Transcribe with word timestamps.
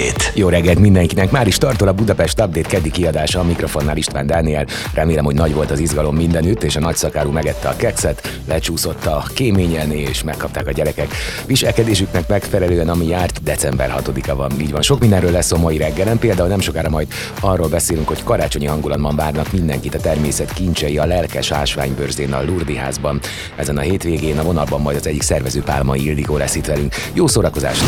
Update. 0.00 0.30
Jó 0.34 0.48
reggelt 0.48 0.78
mindenkinek, 0.78 1.30
már 1.30 1.46
is 1.46 1.58
tartol 1.58 1.88
a 1.88 1.92
Budapest 1.92 2.40
Update 2.40 2.68
keddi 2.68 2.90
kiadása 2.90 3.40
a 3.40 3.44
mikrofonnál 3.44 3.96
István 3.96 4.26
Dániel. 4.26 4.66
Remélem, 4.94 5.24
hogy 5.24 5.34
nagy 5.34 5.54
volt 5.54 5.70
az 5.70 5.78
izgalom 5.78 6.16
mindenütt, 6.16 6.62
és 6.62 6.76
a 6.76 6.80
nagyszakárú 6.80 7.30
megette 7.30 7.68
a 7.68 7.76
kekszet, 7.76 8.40
lecsúszott 8.48 9.06
a 9.06 9.24
kéményen, 9.34 9.92
és 9.92 10.22
megkapták 10.22 10.66
a 10.66 10.72
gyerekek 10.72 11.14
viselkedésüknek 11.46 12.28
megfelelően, 12.28 12.88
ami 12.88 13.06
járt 13.06 13.42
december 13.42 13.94
6-a 13.98 14.34
van. 14.34 14.50
Így 14.60 14.70
van, 14.70 14.82
sok 14.82 15.00
mindenről 15.00 15.30
lesz 15.30 15.52
a 15.52 15.58
mai 15.58 15.76
reggelen, 15.76 16.18
például 16.18 16.48
nem 16.48 16.60
sokára 16.60 16.88
majd 16.88 17.06
arról 17.40 17.68
beszélünk, 17.68 18.08
hogy 18.08 18.24
karácsonyi 18.24 18.66
hangulatban 18.66 19.16
várnak 19.16 19.52
mindenkit 19.52 19.94
a 19.94 20.00
természet 20.00 20.52
kincsei 20.52 20.98
a 20.98 21.06
lelkes 21.06 21.50
ásványbőrzén 21.50 22.32
a 22.32 22.42
Lurdi 22.42 22.76
házban. 22.76 23.20
Ezen 23.56 23.76
a 23.76 23.80
hétvégén 23.80 24.38
a 24.38 24.42
vonalban 24.42 24.80
majd 24.80 24.96
az 24.96 25.06
egyik 25.06 25.22
szervező 25.22 25.62
Pálmai 25.62 26.04
Ildikó 26.04 26.36
lesz 26.36 26.54
itt 26.54 26.66
velünk. 26.66 26.94
Jó 27.12 27.26
szórakozást! 27.26 27.82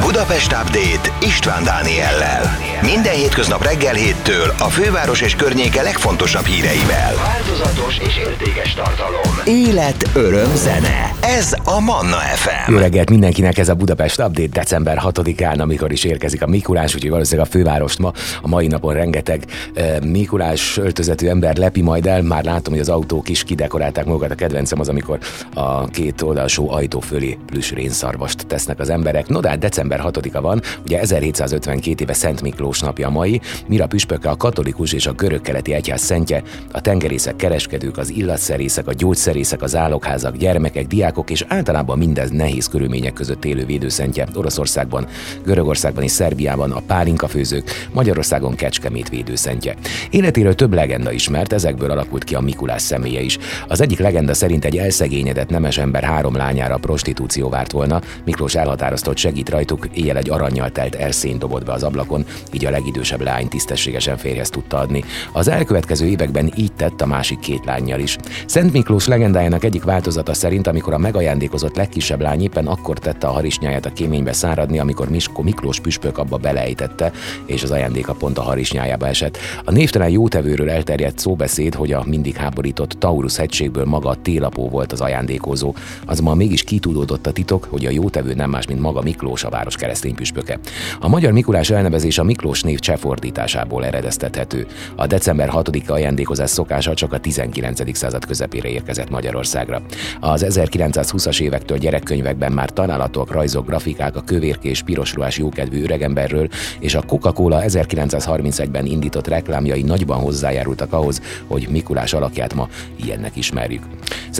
Budapest 0.00 0.49
Update 0.52 1.12
István 1.22 1.64
Dániellel. 1.64 2.56
Minden 2.82 3.14
hétköznap 3.14 3.62
reggel 3.62 3.94
héttől 3.94 4.54
a 4.58 4.64
főváros 4.68 5.20
és 5.20 5.34
környéke 5.34 5.82
legfontosabb 5.82 6.44
híreivel. 6.44 7.14
Változatos 7.14 7.98
és 7.98 8.16
értékes 8.16 8.74
tartalom. 8.74 9.40
Élet, 9.44 10.10
öröm, 10.14 10.56
zene. 10.56 11.14
Ez 11.20 11.54
a 11.64 11.80
Manna 11.80 12.16
FM. 12.16 12.72
Jó 12.72 12.78
reggelt 12.78 13.10
mindenkinek, 13.10 13.58
ez 13.58 13.68
a 13.68 13.74
Budapest 13.74 14.20
Update 14.20 14.48
december 14.48 15.00
6-án, 15.04 15.60
amikor 15.60 15.92
is 15.92 16.04
érkezik 16.04 16.42
a 16.42 16.46
Mikulás, 16.46 16.94
úgyhogy 16.94 17.10
valószínűleg 17.10 17.46
a 17.46 17.50
fővárost 17.50 17.98
ma, 17.98 18.12
a 18.42 18.48
mai 18.48 18.66
napon 18.66 18.94
rengeteg 18.94 19.44
eh, 19.74 19.96
Mikulás 20.00 20.76
öltözetű 20.76 21.28
ember 21.28 21.56
lepi 21.56 21.82
majd 21.82 22.06
el. 22.06 22.22
Már 22.22 22.44
látom, 22.44 22.72
hogy 22.72 22.82
az 22.82 22.88
autók 22.88 23.28
is 23.28 23.44
kidekorálták 23.44 24.04
magukat. 24.04 24.30
A 24.30 24.34
kedvencem 24.34 24.80
az, 24.80 24.88
amikor 24.88 25.18
a 25.54 25.84
két 25.84 26.22
oldalsó 26.22 26.72
ajtó 26.72 27.00
fölé 27.00 27.38
plüss 27.46 27.70
rénszarvast 27.70 28.46
tesznek 28.46 28.78
az 28.78 28.90
emberek. 28.90 29.28
No, 29.28 29.40
de 29.40 29.48
hát 29.48 29.58
december 29.58 30.00
6-a 30.04 30.39
van, 30.40 30.62
ugye 30.84 31.00
1752 31.00 32.02
éve 32.02 32.12
Szent 32.12 32.42
Miklós 32.42 32.80
napja 32.80 33.08
mai, 33.08 33.40
mire 33.66 33.84
a 33.84 33.86
püspöke 33.86 34.30
a 34.30 34.36
katolikus 34.36 34.92
és 34.92 35.06
a 35.06 35.12
görög-keleti 35.12 35.72
egyház 35.72 36.00
szentje, 36.00 36.42
a 36.72 36.80
tengerészek, 36.80 37.36
kereskedők, 37.36 37.98
az 37.98 38.10
illatszerészek, 38.10 38.86
a 38.86 38.92
gyógyszerészek, 38.92 39.62
az 39.62 39.76
álokházak, 39.76 40.36
gyermekek, 40.36 40.86
diákok 40.86 41.30
és 41.30 41.44
általában 41.48 41.98
mindez 41.98 42.30
nehéz 42.30 42.68
körülmények 42.68 43.12
között 43.12 43.44
élő 43.44 43.64
védőszentje 43.64 44.26
Oroszországban, 44.34 45.06
Görögországban 45.44 46.02
és 46.02 46.10
Szerbiában 46.10 46.72
a 46.72 46.82
pálinkafőzők, 46.86 47.88
Magyarországon 47.92 48.54
Kecskemét 48.54 49.08
védőszentje. 49.08 49.74
Életéről 50.10 50.54
több 50.54 50.74
legenda 50.74 51.12
ismert, 51.12 51.52
ezekből 51.52 51.90
alakult 51.90 52.24
ki 52.24 52.34
a 52.34 52.40
Mikulás 52.40 52.82
személye 52.82 53.20
is. 53.20 53.38
Az 53.68 53.80
egyik 53.80 53.98
legenda 53.98 54.34
szerint 54.34 54.64
egy 54.64 54.78
elszegényedett 54.78 55.48
nemes 55.48 55.78
ember 55.78 56.02
három 56.02 56.36
lányára 56.36 56.76
prostitúció 56.76 57.48
várt 57.48 57.72
volna, 57.72 58.00
Miklós 58.24 58.54
elhatározta, 58.54 59.08
hogy 59.08 59.18
segít 59.18 59.48
rajtuk, 59.48 59.88
éjjel 59.94 60.16
egy 60.16 60.29
aranyjal 60.30 60.70
telt 60.70 60.94
erszény 60.94 61.38
dobott 61.38 61.64
be 61.64 61.72
az 61.72 61.82
ablakon, 61.82 62.24
így 62.52 62.66
a 62.66 62.70
legidősebb 62.70 63.20
lány 63.20 63.48
tisztességesen 63.48 64.16
férjhez 64.16 64.50
tudta 64.50 64.78
adni. 64.78 65.04
Az 65.32 65.48
elkövetkező 65.48 66.06
években 66.06 66.52
így 66.56 66.72
tett 66.72 67.00
a 67.00 67.06
másik 67.06 67.38
két 67.38 67.64
lányjal 67.64 68.00
is. 68.00 68.16
Szent 68.46 68.72
Miklós 68.72 69.06
legendájának 69.06 69.64
egyik 69.64 69.82
változata 69.82 70.34
szerint, 70.34 70.66
amikor 70.66 70.92
a 70.92 70.98
megajándékozott 70.98 71.76
legkisebb 71.76 72.20
lány 72.20 72.42
éppen 72.42 72.66
akkor 72.66 72.98
tette 72.98 73.26
a 73.26 73.30
harisnyáját 73.30 73.86
a 73.86 73.92
kéménybe 73.92 74.32
száradni, 74.32 74.78
amikor 74.78 75.08
Misko 75.08 75.42
Miklós 75.42 75.80
püspök 75.80 76.18
abba 76.18 76.36
belejtette, 76.36 77.12
és 77.46 77.62
az 77.62 77.70
ajándéka 77.70 78.12
pont 78.12 78.38
a 78.38 78.42
harisnyájába 78.42 79.06
esett. 79.06 79.38
A 79.64 79.70
névtelen 79.70 80.08
jótevőről 80.08 80.70
elterjedt 80.70 81.18
szóbeszéd, 81.18 81.74
hogy 81.74 81.92
a 81.92 82.04
mindig 82.06 82.36
háborított 82.36 82.96
Taurus 82.98 83.36
hegységből 83.36 83.84
maga 83.84 84.08
a 84.08 84.16
télapó 84.22 84.68
volt 84.68 84.92
az 84.92 85.00
ajándékozó. 85.00 85.74
Azonban 86.06 86.36
mégis 86.36 86.62
kitudódott 86.62 87.26
a 87.26 87.32
titok, 87.32 87.66
hogy 87.70 87.86
a 87.86 87.90
jótevő 87.90 88.34
nem 88.34 88.50
más, 88.50 88.66
mint 88.66 88.80
maga 88.80 89.02
Miklós, 89.02 89.44
a 89.44 89.50
város 89.50 89.76
keresztény 89.76 90.14
püspöke. 90.20 90.58
A 91.00 91.08
magyar 91.08 91.32
Mikulás 91.32 91.70
elnevezés 91.70 92.18
a 92.18 92.24
Miklós 92.24 92.62
név 92.62 92.78
cseh 92.78 92.96
fordításából 92.96 93.84
eredeztethető. 93.84 94.66
A 94.96 95.06
december 95.06 95.48
6-a 95.52 95.92
ajándékozás 95.92 96.50
szokása 96.50 96.94
csak 96.94 97.12
a 97.12 97.18
19. 97.18 97.96
század 97.96 98.24
közepére 98.24 98.68
érkezett 98.68 99.10
Magyarországra. 99.10 99.82
Az 100.20 100.46
1920-as 100.48 101.40
évektől 101.40 101.78
gyerekkönyvekben 101.78 102.52
már 102.52 102.70
találhatóak 102.70 103.32
rajzok, 103.32 103.66
grafikák 103.66 104.16
a 104.16 104.20
kövérkés, 104.20 104.82
piros 104.82 105.14
ruhás 105.14 105.38
jókedvű 105.38 105.82
öregemberről, 105.82 106.48
és 106.80 106.94
a 106.94 107.02
Coca-Cola 107.02 107.62
1931-ben 107.66 108.86
indított 108.86 109.28
reklámjai 109.28 109.82
nagyban 109.82 110.18
hozzájárultak 110.18 110.92
ahhoz, 110.92 111.20
hogy 111.46 111.68
Mikulás 111.70 112.12
alakját 112.12 112.54
ma 112.54 112.68
ilyennek 113.04 113.36
ismerjük. 113.36 113.82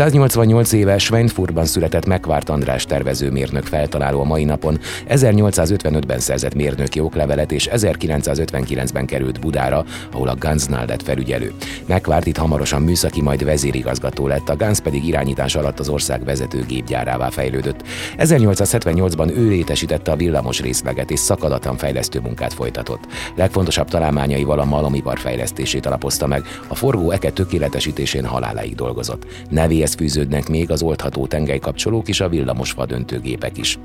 188 0.00 0.72
éves 0.72 1.02
Schweinfurtban 1.02 1.64
született 1.64 2.06
Megvárt 2.06 2.48
András 2.48 2.84
tervezőmérnök 2.84 3.64
feltaláló 3.64 4.20
a 4.20 4.24
mai 4.24 4.44
napon, 4.44 4.78
1855-ben 5.08 6.18
szerzett 6.18 6.54
mérnöki 6.54 7.00
oklevelet, 7.00 7.52
és 7.52 7.68
1959-ben 7.72 9.06
került 9.06 9.40
Budára, 9.40 9.84
ahol 10.12 10.28
a 10.28 10.36
Gansnál 10.38 10.86
lett 10.86 11.02
felügyelő. 11.02 11.52
Megvárt 11.86 12.26
itt 12.26 12.36
hamarosan 12.36 12.82
műszaki, 12.82 13.22
majd 13.22 13.44
vezérigazgató 13.44 14.26
lett, 14.26 14.48
a 14.48 14.56
Gans 14.56 14.80
pedig 14.80 15.06
irányítás 15.06 15.54
alatt 15.54 15.78
az 15.78 15.88
ország 15.88 16.24
vezető 16.24 16.64
gépgyárává 16.68 17.30
fejlődött. 17.30 17.82
1878-ban 18.18 19.36
ő 19.36 19.48
létesítette 19.48 20.12
a 20.12 20.16
villamos 20.16 20.60
részleget 20.60 21.10
és 21.10 21.18
szakadatlan 21.18 21.76
fejlesztő 21.76 22.20
munkát 22.20 22.52
folytatott. 22.52 23.06
Legfontosabb 23.34 23.88
találmányaival 23.88 24.58
a 24.58 24.64
malomipar 24.64 25.18
fejlesztését 25.18 25.86
alapozta 25.86 26.26
meg, 26.26 26.42
a 26.68 26.74
forgó 26.74 27.10
eke 27.10 27.30
tökéletesítésén 27.30 28.24
haláláig 28.24 28.74
dolgozott. 28.74 29.26
Nevéhez 29.48 29.88
fűződnek 29.94 30.48
még 30.48 30.70
az 30.70 30.82
oldható 30.82 31.26
tengelykapcsolók 31.26 32.08
és 32.08 32.20
a 32.20 32.28
villamos 32.28 32.72
vadöntőgépek 32.72 33.58
is. 33.58 33.78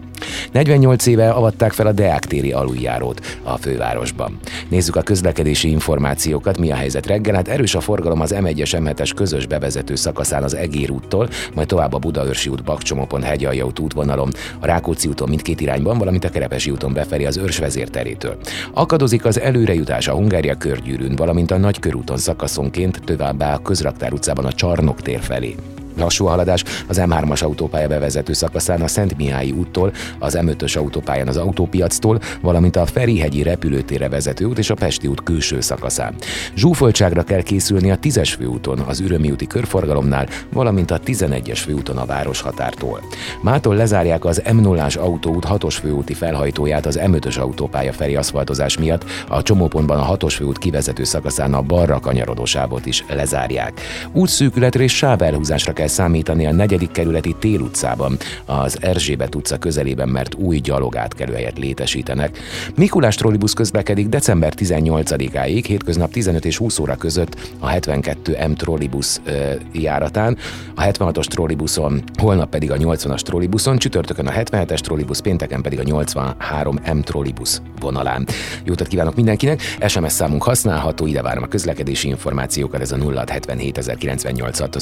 48 0.52 1.06
éve 1.06 1.30
avatták 1.30 1.72
fel 1.72 1.88
a 1.88 1.92
Deák 1.92 2.26
téri 2.26 2.52
aluljárót 2.52 3.40
a 3.44 3.58
fővárosban. 3.58 4.40
Nézzük 4.70 4.96
a 4.96 5.02
közlekedési 5.02 5.70
információkat, 5.70 6.58
mi 6.58 6.72
a 6.72 6.76
helyzet 6.76 7.06
reggel. 7.06 7.36
Hát 7.36 7.48
erős 7.48 7.76
a 7.76 7.80
forgalom 7.80 8.22
az 8.22 8.36
M1-es 8.38 8.72
M7-es 8.78 9.12
közös 9.16 9.46
bevezető 9.46 9.96
szakaszán 9.96 10.44
az 10.44 10.56
Egér 10.56 10.92
úttól, 10.92 11.30
majd 11.54 11.68
tovább 11.68 11.94
a 11.94 11.98
Budaörsi 11.98 12.50
út, 12.50 12.64
Bakcsomopon, 12.64 13.22
Hegyalja 13.22 13.66
út 13.66 13.80
útvonalon, 13.80 14.32
a 14.60 14.66
Rákóczi 14.66 15.08
úton 15.08 15.30
mindkét 15.30 15.62
irányban, 15.62 15.98
valamint 15.98 16.24
a 16.24 16.30
Kerepesi 16.30 16.72
úton 16.72 16.94
befelé 16.94 17.26
az 17.26 17.38
Őrs 17.38 17.58
vezérterétől. 17.58 18.38
Akadozik 18.74 19.26
az 19.26 19.40
előrejutás 19.40 20.08
a 20.08 20.14
Hungária 20.14 20.56
körgyűrűn, 20.56 21.16
valamint 21.16 21.52
a 21.52 21.58
Nagykörúton 21.58 22.18
szakaszonként 22.18 23.02
továbbá 23.04 23.54
a 23.54 23.62
Közraktár 23.62 24.14
utcában 24.14 24.46
a 24.46 24.54
Csarnok 24.54 25.02
tér 25.02 25.20
felé. 25.20 25.56
Lassú 25.98 26.26
haladás 26.26 26.64
az 26.88 27.02
M3-as 27.02 27.44
autópálya 27.44 27.88
bevezető 27.88 28.34
szakaszán 28.34 28.82
a 28.82 28.88
Szent 28.88 29.18
Mihályi 29.18 29.52
úttól, 29.52 29.94
az 30.20 30.38
M5-ös 30.42 30.78
autópályán 30.78 31.28
az 31.28 31.38
autópiactól, 31.38 32.20
valamint 32.42 32.76
a 32.76 32.86
Ferihegyi 32.86 33.44
repülőtérre 33.44 34.10
vezető 34.10 34.46
út 34.46 34.58
és 34.58 34.70
a 34.70 34.74
Pesti 34.74 35.08
út 35.08 35.24
külső 35.24 35.62
szakaszán. 35.62 36.16
Zsúfoltságra 36.56 37.24
kell 37.24 37.42
készülni 37.42 37.92
a 37.92 38.00
10-es 38.00 38.34
főúton, 38.38 38.80
az 38.80 39.00
Ürömi 39.00 39.32
úti 39.32 39.48
körforgalomnál, 39.48 40.28
valamint 40.52 40.92
a 40.92 41.00
11-es 41.00 41.60
főúton 41.66 41.98
a 41.98 42.06
város 42.06 42.42
határtól. 42.42 43.02
Mától 43.42 43.76
lezárják 43.76 44.26
az 44.26 44.42
M0-ás 44.46 44.98
autóút 44.98 45.46
6-os 45.50 45.76
főúti 45.82 46.14
felhajtóját 46.14 46.86
az 46.86 47.00
M5-ös 47.04 47.40
autópálya 47.40 47.94
felé 47.94 48.16
aszfaltozás 48.16 48.78
miatt, 48.78 49.06
a 49.28 49.42
csomópontban 49.42 50.00
a 50.00 50.18
6-os 50.18 50.34
főút 50.36 50.58
kivezető 50.58 51.04
szakaszán 51.04 51.54
a 51.54 51.62
balra 51.62 52.00
kanyarodó 52.00 52.46
sávot 52.46 52.86
is 52.86 53.06
lezárják. 53.10 53.82
Útszűkületre 54.12 54.84
és 54.84 54.96
sávelhúzásra 54.96 55.74
kell 55.74 55.85
kell 55.86 55.94
számítani 55.94 56.46
a 56.46 56.52
negyedik 56.52 56.92
kerületi 56.92 57.36
Tél 57.40 57.60
utcában, 57.60 58.18
az 58.46 58.78
Erzsébet 58.82 59.36
utca 59.36 59.58
közelében, 59.58 60.10
mert 60.10 60.36
új 60.36 60.58
gyalogátkelőhelyet 60.58 61.58
létesítenek. 61.58 62.38
Mikulás 62.76 63.16
trollibusz 63.16 63.54
közlekedik 63.54 64.08
december 64.08 64.54
18-áig, 64.58 65.64
hétköznap 65.68 66.12
15 66.12 66.46
és 66.46 66.58
20 66.58 66.80
óra 66.80 66.96
között 66.96 67.36
a 67.60 67.68
72 67.68 68.48
M 68.48 68.54
trollibusz 68.54 69.22
ö, 69.26 69.52
járatán, 69.72 70.38
a 70.76 70.82
76-os 70.82 71.26
trollibuszon, 71.26 72.04
holnap 72.18 72.50
pedig 72.50 72.72
a 72.72 72.76
80-as 72.76 73.20
trollibuszon, 73.20 73.78
csütörtökön 73.78 74.28
a 74.28 74.32
77-es 74.32 74.80
trollibusz, 74.80 75.20
pénteken 75.20 75.62
pedig 75.62 75.80
a 75.80 75.84
83 75.84 76.80
M 76.94 77.00
trollibusz 77.00 77.62
vonalán. 77.80 78.28
Jót 78.64 78.88
kívánok 78.88 79.16
mindenkinek, 79.16 79.62
SMS 79.88 80.12
számunk 80.12 80.44
használható, 80.44 81.06
ide 81.06 81.22
várom 81.22 81.44
a 81.44 81.48
közlekedési 81.48 82.08
információkat, 82.08 82.82
ez 82.82 82.92
a 82.92 82.98
0677 82.98 83.78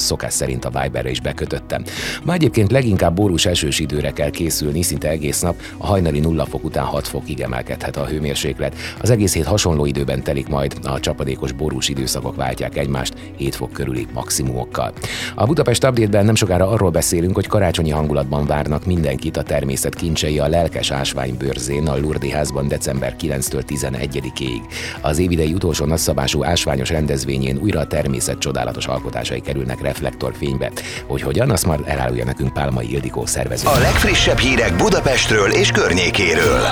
szokás 0.04 0.32
szerint 0.32 0.64
a 0.64 0.80
Viber 0.82 0.93
Viberre 0.94 1.10
is 1.10 1.20
bekötöttem. 1.20 1.84
Ma 2.24 2.32
egyébként 2.32 2.70
leginkább 2.70 3.14
borús 3.14 3.46
esős 3.46 3.78
időre 3.78 4.12
kell 4.12 4.30
készülni, 4.30 4.82
szinte 4.82 5.08
egész 5.08 5.40
nap, 5.40 5.60
a 5.76 5.86
hajnali 5.86 6.20
nulla 6.20 6.44
fok 6.44 6.64
után 6.64 6.84
6 6.84 7.08
fokig 7.08 7.40
emelkedhet 7.40 7.96
a 7.96 8.06
hőmérséklet. 8.06 8.74
Az 9.00 9.10
egész 9.10 9.34
hét 9.34 9.44
hasonló 9.44 9.86
időben 9.86 10.22
telik 10.22 10.48
majd, 10.48 10.76
a 10.82 11.00
csapadékos 11.00 11.52
borús 11.52 11.88
időszakok 11.88 12.36
váltják 12.36 12.76
egymást 12.76 13.14
7 13.36 13.54
fok 13.54 13.72
körüli 13.72 14.06
maximumokkal. 14.12 14.92
A 15.34 15.46
Budapest 15.46 15.84
update 15.84 16.22
nem 16.22 16.34
sokára 16.34 16.68
arról 16.68 16.90
beszélünk, 16.90 17.34
hogy 17.34 17.46
karácsonyi 17.46 17.90
hangulatban 17.90 18.46
várnak 18.46 18.86
mindenkit 18.86 19.36
a 19.36 19.42
természet 19.42 19.94
kincsei 19.94 20.38
a 20.38 20.48
lelkes 20.48 20.90
ásványbőrzén 20.90 21.88
a 21.88 21.96
Lurdi 21.96 22.30
házban 22.30 22.68
december 22.68 23.16
9-től 23.20 23.62
11-ig. 23.68 24.60
Az 25.00 25.18
évidei 25.18 25.52
utolsó 25.52 25.84
nagyszabású 25.84 26.44
ásványos 26.44 26.88
rendezvényén 26.90 27.58
újra 27.58 27.80
a 27.80 27.86
természet 27.86 28.38
csodálatos 28.38 28.86
alkotásai 28.86 29.40
kerülnek 29.40 29.80
reflektorfénybe. 29.80 30.70
Hogy 31.06 31.22
hogyan, 31.22 31.50
azt 31.50 31.66
már 31.66 31.78
elárulja 31.84 32.24
nekünk 32.24 32.52
Pálmai 32.52 32.92
Ildikó 32.92 33.26
szervező. 33.26 33.68
A 33.68 33.78
legfrissebb 33.78 34.38
hírek 34.38 34.76
Budapestről 34.76 35.50
és 35.50 35.70
környékéről. 35.70 36.62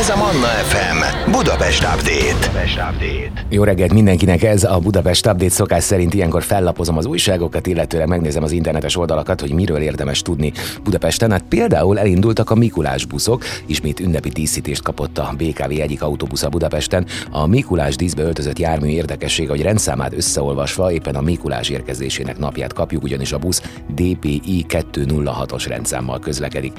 Ez 0.00 0.08
a 0.08 0.16
Manna 0.16 0.46
FM 0.46 1.30
Budapest 1.30 1.82
Update. 1.82 2.46
Budapest 2.46 2.76
Update. 2.76 3.46
Jó 3.48 3.64
reggelt 3.64 3.92
mindenkinek, 3.92 4.42
ez 4.42 4.64
a 4.64 4.78
Budapest 4.78 5.26
Update 5.26 5.50
szokás 5.50 5.84
szerint 5.84 6.14
ilyenkor 6.14 6.42
fellapozom 6.42 6.96
az 6.96 7.06
újságokat, 7.06 7.66
illetőleg 7.66 8.08
megnézem 8.08 8.42
az 8.42 8.52
internetes 8.52 8.96
oldalakat, 8.96 9.40
hogy 9.40 9.52
miről 9.52 9.80
érdemes 9.80 10.22
tudni 10.22 10.52
Budapesten. 10.82 11.30
Hát 11.30 11.42
például 11.48 11.98
elindultak 11.98 12.50
a 12.50 12.54
Mikulás 12.54 13.04
buszok, 13.04 13.44
ismét 13.66 14.00
ünnepi 14.00 14.28
díszítést 14.28 14.82
kapott 14.82 15.18
a 15.18 15.34
BKV 15.36 15.70
egyik 15.70 16.02
autóbusza 16.02 16.48
Budapesten. 16.48 17.06
A 17.30 17.46
Mikulás 17.46 17.96
díszbe 17.96 18.22
öltözött 18.22 18.58
jármű 18.58 18.88
érdekessége, 18.88 19.50
hogy 19.50 19.62
rendszámát 19.62 20.16
összeolvasva 20.16 20.92
éppen 20.92 21.14
a 21.14 21.20
Mikulás 21.20 21.68
érkezésének 21.68 22.38
napját 22.38 22.72
kapjuk, 22.72 23.02
ugyanis 23.16 23.32
a 23.32 23.38
busz 23.38 23.62
DPI 23.88 24.66
206-os 24.68 25.64
rendszámmal 25.68 26.18
közlekedik. 26.18 26.72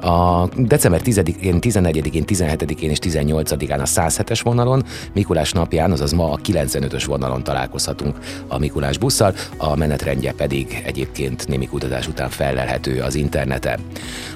A 0.00 0.48
december 0.56 1.00
10-én, 1.04 1.58
11-én, 1.60 2.24
17-én 2.26 2.90
és 2.90 2.98
18-án 3.00 3.80
a 3.80 3.86
107-es 3.86 4.40
vonalon, 4.42 4.84
Mikulás 5.14 5.52
napján, 5.52 5.92
azaz 5.92 6.12
ma 6.12 6.30
a 6.30 6.36
95-ös 6.36 7.02
vonalon 7.06 7.42
találkozhatunk 7.42 8.18
a 8.48 8.58
Mikulás 8.58 8.98
busszal, 8.98 9.34
a 9.56 9.76
menetrendje 9.76 10.32
pedig 10.32 10.82
egyébként 10.86 11.48
némi 11.48 11.66
kutatás 11.66 12.08
után 12.08 12.28
felelhető 12.28 13.00
az 13.00 13.14
interneten. 13.14 13.80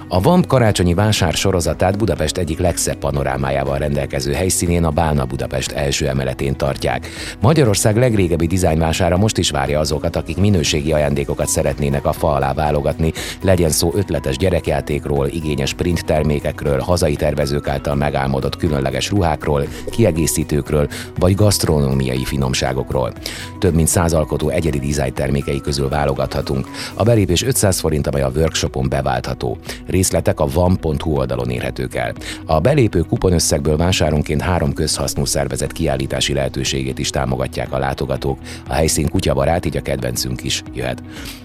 A 0.09 0.21
VAMP 0.21 0.47
karácsonyi 0.47 0.95
vásár 0.95 1.33
sorozatát 1.33 1.99
Budapest 1.99 2.37
egyik 2.37 2.59
legszebb 2.59 2.97
panorámájával 2.97 3.79
rendelkező 3.79 4.33
helyszínén 4.33 4.85
a 4.85 4.91
Bálna 4.91 5.25
Budapest 5.25 5.73
első 5.73 6.09
emeletén 6.09 6.57
tartják. 6.57 7.09
Magyarország 7.41 7.97
legrégebbi 7.97 8.47
dizájnvására 8.47 9.17
most 9.17 9.39
is 9.39 9.51
várja 9.51 9.81
azokat, 9.81 10.17
akik 10.17 10.37
minőségi 10.37 10.93
ajándékokat 11.37 11.49
szeretnének 11.49 12.07
a 12.07 12.13
fa 12.13 12.33
alá 12.33 12.53
válogatni, 12.53 13.13
legyen 13.43 13.71
szó 13.71 13.93
ötletes 13.95 14.37
gyerekjátékról, 14.37 15.29
igényes 15.29 15.75
print 15.75 16.05
termékekről, 16.05 16.81
hazai 16.81 17.17
tervezők 17.17 17.69
által 17.69 17.95
megálmodott 17.95 18.57
különleges 18.57 19.11
ruhákról, 19.11 19.67
kiegészítőkről 19.91 20.89
vagy 21.19 21.35
gasztronómiai 21.35 22.25
finomságokról. 22.25 23.13
Több 23.59 23.75
mint 23.75 23.89
száz 23.89 24.13
alkotó 24.13 24.49
egyedi 24.49 24.79
dizájn 24.79 25.15
termékei 25.15 25.61
közül 25.61 25.89
válogathatunk. 25.89 26.69
A 26.95 27.03
belépés 27.03 27.43
500 27.43 27.81
forint, 27.81 28.07
amely 28.07 28.23
a 28.23 28.31
workshopon 28.35 28.89
beváltható. 28.89 29.59
Részletek 29.87 30.41
a 30.41 30.47
van.hu 30.47 31.17
oldalon 31.17 31.51
érhetők 31.51 31.95
el. 31.95 32.13
A 32.47 32.61
belépő 32.61 33.01
kuponösszegből 33.01 33.77
vásáronként 33.77 34.43
három 34.43 34.73
közhasznú 34.73 35.25
szervezet 35.25 35.73
kiállítási 35.73 36.33
lehetőségét 36.33 36.99
is 36.99 37.11
támogatják 37.11 37.73
a 37.73 37.79
látogatók. 37.79 38.39
A 38.69 38.73
helyszín 38.73 39.09
kutyabarát, 39.09 39.67
így 39.67 39.77
a 39.77 39.83
kedvencünk 39.83 40.43
is 40.43 40.63
jöhet. 40.75 41.03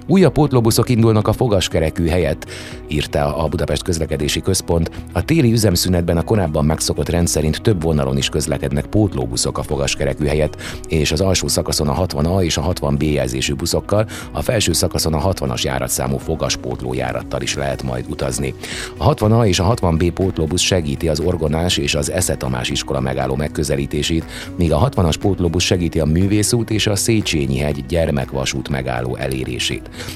Újabb 0.07 0.33
pótlóbuszok 0.33 0.89
indulnak 0.89 1.27
a 1.27 1.33
fogaskerekű 1.33 2.07
helyett, 2.07 2.45
írta 2.87 3.35
a 3.37 3.47
Budapest 3.47 3.83
Közlekedési 3.83 4.41
Központ. 4.41 4.91
A 5.13 5.25
téli 5.25 5.51
üzemszünetben 5.51 6.17
a 6.17 6.23
korábban 6.23 6.65
megszokott 6.65 7.09
rendszerint 7.09 7.61
több 7.61 7.81
vonalon 7.81 8.17
is 8.17 8.29
közlekednek 8.29 8.85
pótlóbuszok 8.85 9.57
a 9.57 9.63
fogaskerekű 9.63 10.25
helyett, 10.25 10.61
és 10.87 11.11
az 11.11 11.21
alsó 11.21 11.47
szakaszon 11.47 11.87
a 11.87 12.05
60A 12.05 12.43
és 12.43 12.57
a 12.57 12.73
60B 12.73 13.13
jelzésű 13.13 13.53
buszokkal, 13.53 14.07
a 14.31 14.41
felső 14.41 14.73
szakaszon 14.73 15.13
a 15.13 15.33
60-as 15.33 15.61
járatszámú 15.61 16.17
fogaspótló 16.17 16.93
járattal 16.93 17.41
is 17.41 17.55
lehet 17.55 17.83
majd 17.83 18.05
utazni. 18.09 18.53
A 18.97 19.13
60A 19.13 19.45
és 19.45 19.59
a 19.59 19.73
60B 19.73 20.11
pótlóbusz 20.13 20.61
segíti 20.61 21.07
az 21.07 21.19
Orgonás 21.19 21.77
és 21.77 21.95
az 21.95 22.11
Esze 22.11 22.35
Tamás 22.35 22.69
iskola 22.69 22.99
megálló 22.99 23.35
megközelítését, 23.35 24.25
míg 24.55 24.73
a 24.73 24.89
60-as 24.89 25.15
pótlóbusz 25.19 25.63
segíti 25.63 25.99
a 25.99 26.05
Művészút 26.05 26.69
és 26.69 26.87
a 26.87 26.95
Széchenyi 26.95 27.57
hegy 27.57 27.85
gyermekvasút 27.85 28.69
megálló 28.69 29.15
elérését. 29.15 29.70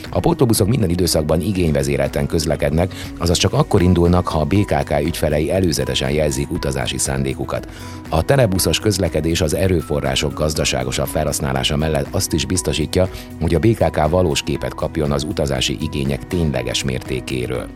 A 0.09 0.19
pótlóbuszok 0.19 0.67
minden 0.67 0.89
időszakban 0.89 1.41
igényvezérelten 1.41 2.27
közlekednek, 2.27 2.93
azaz 3.17 3.37
csak 3.37 3.53
akkor 3.53 3.81
indulnak, 3.81 4.27
ha 4.27 4.39
a 4.39 4.45
BKK 4.45 4.99
ügyfelei 5.03 5.51
előzetesen 5.51 6.11
jelzik 6.11 6.51
utazási 6.51 6.97
szándékukat. 6.97 7.67
A 8.09 8.23
telebuszos 8.23 8.79
közlekedés 8.79 9.41
az 9.41 9.53
erőforrások 9.53 10.33
gazdaságosabb 10.33 11.07
felhasználása 11.07 11.77
mellett 11.77 12.07
azt 12.11 12.33
is 12.33 12.45
biztosítja, 12.45 13.09
hogy 13.41 13.55
a 13.55 13.59
BKK 13.59 14.09
valós 14.09 14.41
képet 14.41 14.73
kapjon 14.73 15.11
az 15.11 15.23
utazási 15.23 15.77
igények 15.81 16.27
tényleges 16.27 16.83
mértékéről. 16.83 17.67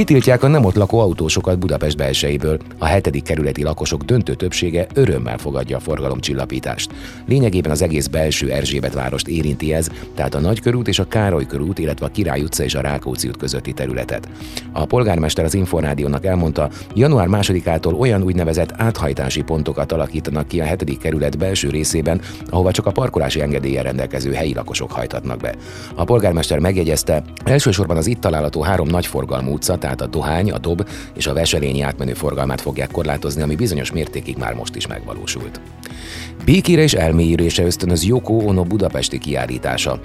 Kitiltják 0.00 0.42
a 0.42 0.48
nem 0.48 0.64
ott 0.64 0.74
lakó 0.74 0.98
autósokat 0.98 1.58
Budapest 1.58 1.96
belsejéből. 1.96 2.58
A 2.78 2.84
hetedik 2.84 3.22
kerületi 3.22 3.62
lakosok 3.62 4.02
döntő 4.02 4.34
többsége 4.34 4.86
örömmel 4.94 5.38
fogadja 5.38 5.76
a 5.76 5.80
forgalomcsillapítást. 5.80 6.90
Lényegében 7.26 7.70
az 7.70 7.82
egész 7.82 8.06
belső 8.06 8.50
Erzsébet 8.50 8.94
várost 8.94 9.28
érinti 9.28 9.72
ez, 9.72 9.88
tehát 10.14 10.34
a 10.34 10.40
Nagykörút 10.40 10.88
és 10.88 10.98
a 10.98 11.08
Károly 11.08 11.46
körút, 11.46 11.78
illetve 11.78 12.06
a 12.06 12.08
Király 12.08 12.42
utca 12.42 12.62
és 12.62 12.74
a 12.74 12.80
Rákóczi 12.80 13.28
út 13.28 13.36
közötti 13.36 13.72
területet. 13.72 14.28
A 14.72 14.84
polgármester 14.84 15.44
az 15.44 15.54
Inforádiónak 15.54 16.24
elmondta, 16.24 16.70
január 16.94 17.26
másodikától 17.26 17.94
olyan 17.94 18.22
úgynevezett 18.22 18.72
áthajtási 18.76 19.42
pontokat 19.42 19.92
alakítanak 19.92 20.48
ki 20.48 20.60
a 20.60 20.64
hetedik 20.64 20.98
kerület 20.98 21.38
belső 21.38 21.68
részében, 21.68 22.20
ahova 22.50 22.70
csak 22.70 22.86
a 22.86 22.92
parkolási 22.92 23.40
engedélye 23.40 23.82
rendelkező 23.82 24.32
helyi 24.32 24.54
lakosok 24.54 24.92
hajtatnak 24.92 25.40
be. 25.40 25.54
A 25.94 26.04
polgármester 26.04 26.58
megjegyezte, 26.58 27.22
elsősorban 27.44 27.96
az 27.96 28.06
itt 28.06 28.20
található 28.20 28.62
három 28.62 28.88
nagyforgalmú 28.88 29.52
utca, 29.52 29.78
tehát 29.96 30.14
a 30.14 30.18
Dohány, 30.18 30.50
a 30.50 30.58
Dob 30.58 30.88
és 31.14 31.26
a 31.26 31.32
Veselényi 31.32 31.80
átmenő 31.80 32.12
forgalmát 32.12 32.60
fogják 32.60 32.90
korlátozni, 32.90 33.42
ami 33.42 33.54
bizonyos 33.54 33.92
mértékig 33.92 34.36
már 34.36 34.54
most 34.54 34.76
is 34.76 34.86
megvalósult. 34.86 35.60
Békére 36.44 36.82
és 36.82 36.92
elmélyülése 36.92 37.64
ösztönöz 37.64 38.04
Joko 38.04 38.34
Ono 38.34 38.62
budapesti 38.62 39.18
kiállítása 39.18 40.00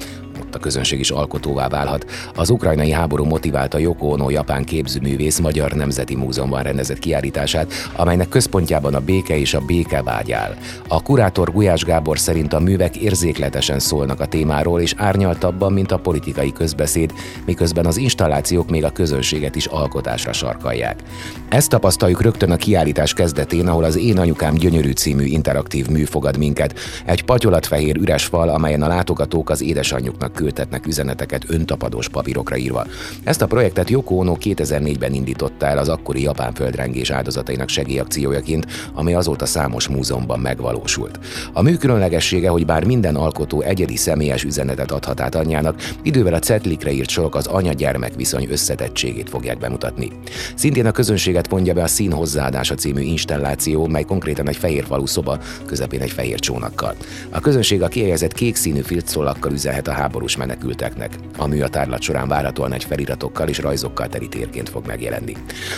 a 0.56 0.60
közönség 0.60 1.00
is 1.00 1.10
alkotóvá 1.10 1.68
válhat. 1.68 2.06
Az 2.36 2.50
ukrajnai 2.50 2.92
háború 2.92 3.24
motiválta 3.24 3.78
Yoko 3.78 4.07
Ono 4.07 4.30
japán 4.30 4.63
képzőművész 4.63 5.40
Magyar 5.40 5.72
Nemzeti 5.72 6.16
Múzeumban 6.16 6.63
rendezett 6.63 7.00
kiállítását, 7.00 7.72
amelynek 7.96 8.30
központjában 8.30 8.96
a 8.96 9.00
béke 9.00 9.38
és 9.38 9.54
a 9.54 9.66
béke 9.66 10.04
vágyál. 10.04 10.57
A 10.88 11.02
kurátor 11.02 11.52
Gulyás 11.52 11.84
Gábor 11.84 12.19
szerint 12.19 12.54
a 12.54 12.60
művek 12.60 12.96
érzékletesen 12.96 13.80
szólnak 13.80 14.19
a 14.19 14.25
témáról 14.25 14.81
és 14.81 14.94
árnyaltabban, 14.98 15.74
mint 15.74 15.92
a 15.92 16.00
politikai 16.00 16.54
közbeszéd, 16.54 17.13
miközben 17.46 17.86
az 17.86 17.98
installációk 17.98 18.69
még 18.69 18.84
a 18.84 18.90
közönséget 18.90 19.56
is 19.56 19.66
alkotásra 19.66 20.34
sarkalják. 20.34 21.04
Ezt 21.50 21.69
tapasztaljuk 21.69 22.22
rögtön 22.22 22.51
a 22.51 22.56
kiállítás 22.56 23.13
kezdetén, 23.13 23.68
ahol 23.68 23.84
az 23.84 23.98
Én 23.98 24.18
anyukám 24.18 24.54
gyönyörű 24.54 24.92
című 24.92 25.24
interaktív 25.24 25.88
mű 25.88 26.04
fogad 26.04 26.38
minket. 26.38 26.80
Egy 27.06 27.24
patyolatfehér 27.24 27.96
üres 27.96 28.25
fal, 28.25 28.50
amelyen 28.50 28.81
a 28.81 28.88
látogatók 28.88 29.50
az 29.50 29.62
édesanyjuknak 29.62 30.34
küldhetnek 30.46 30.88
üzeneteket 30.88 31.44
öntapadós 31.48 32.10
papírokra 32.10 32.58
írva. 32.58 32.86
Ezt 33.24 33.42
a 33.42 33.48
projektet 33.48 33.90
Yoko 33.90 34.16
Ono 34.16 34.38
2004-ben 34.40 35.14
indította 35.14 35.66
el 35.66 35.78
az 35.78 35.90
akkori 35.90 36.22
japán 36.22 36.54
földrengés 36.54 37.10
áldozatainak 37.10 37.70
segélyakciójaként, 37.70 38.66
ami 38.94 39.14
azóta 39.14 39.46
számos 39.46 39.88
múzeumban 39.88 40.40
megvalósult. 40.40 41.20
A 41.54 41.62
mű 41.62 41.75
különlegessége, 41.75 42.50
hogy 42.50 42.66
bár 42.66 42.84
minden 42.84 43.16
alkotó 43.16 43.62
egyedi 43.62 43.96
személyes 43.96 44.44
üzenetet 44.44 44.92
adhat 44.92 45.20
át 45.20 45.36
anyjának, 45.36 45.82
idővel 46.04 46.34
a 46.34 46.40
cetlikre 46.40 46.92
írt 46.92 47.10
sorok 47.10 47.36
az 47.36 47.48
anya-gyermek 47.48 48.16
viszony 48.16 48.48
összetettségét 48.50 49.30
fogják 49.30 49.58
bemutatni. 49.58 50.12
Szintén 50.56 50.86
a 50.86 50.92
közönséget 50.92 51.50
mondja 51.50 51.74
be 51.74 51.84
a 51.84 51.88
Szín 51.88 52.12
hozzáadása 52.12 52.75
című 52.75 53.02
installáció, 53.02 53.88
mely 53.88 54.04
konkrétan 54.04 54.50
egy 54.50 54.58
fehér 54.58 54.86
falu 54.86 55.06
szoba, 55.06 55.40
közepén 55.66 56.02
egy 56.02 56.12
fehér 56.12 56.40
csónakkal. 56.40 56.96
A 57.30 57.40
közönség 57.40 57.82
a 57.82 57.88
kihelyezett 57.88 58.34
kék 58.34 58.56
színű 58.56 58.82
filcszólakkal 58.82 59.52
üzenhet 59.52 59.88
a 59.88 59.94
háborús 60.25 60.38
menekülteknek. 60.38 61.15
A 61.38 61.48
mű 61.48 61.62
a 61.62 61.67
tárlat 61.67 62.01
során 62.01 62.27
várhatóan 62.27 62.74
egy 62.74 62.84
feliratokkal 62.84 63.48
és 63.48 63.58
rajzokkal 63.60 64.08
teli 64.08 64.27
térként 64.27 64.70
fog 64.70 64.86
megjelenni. 64.86 65.36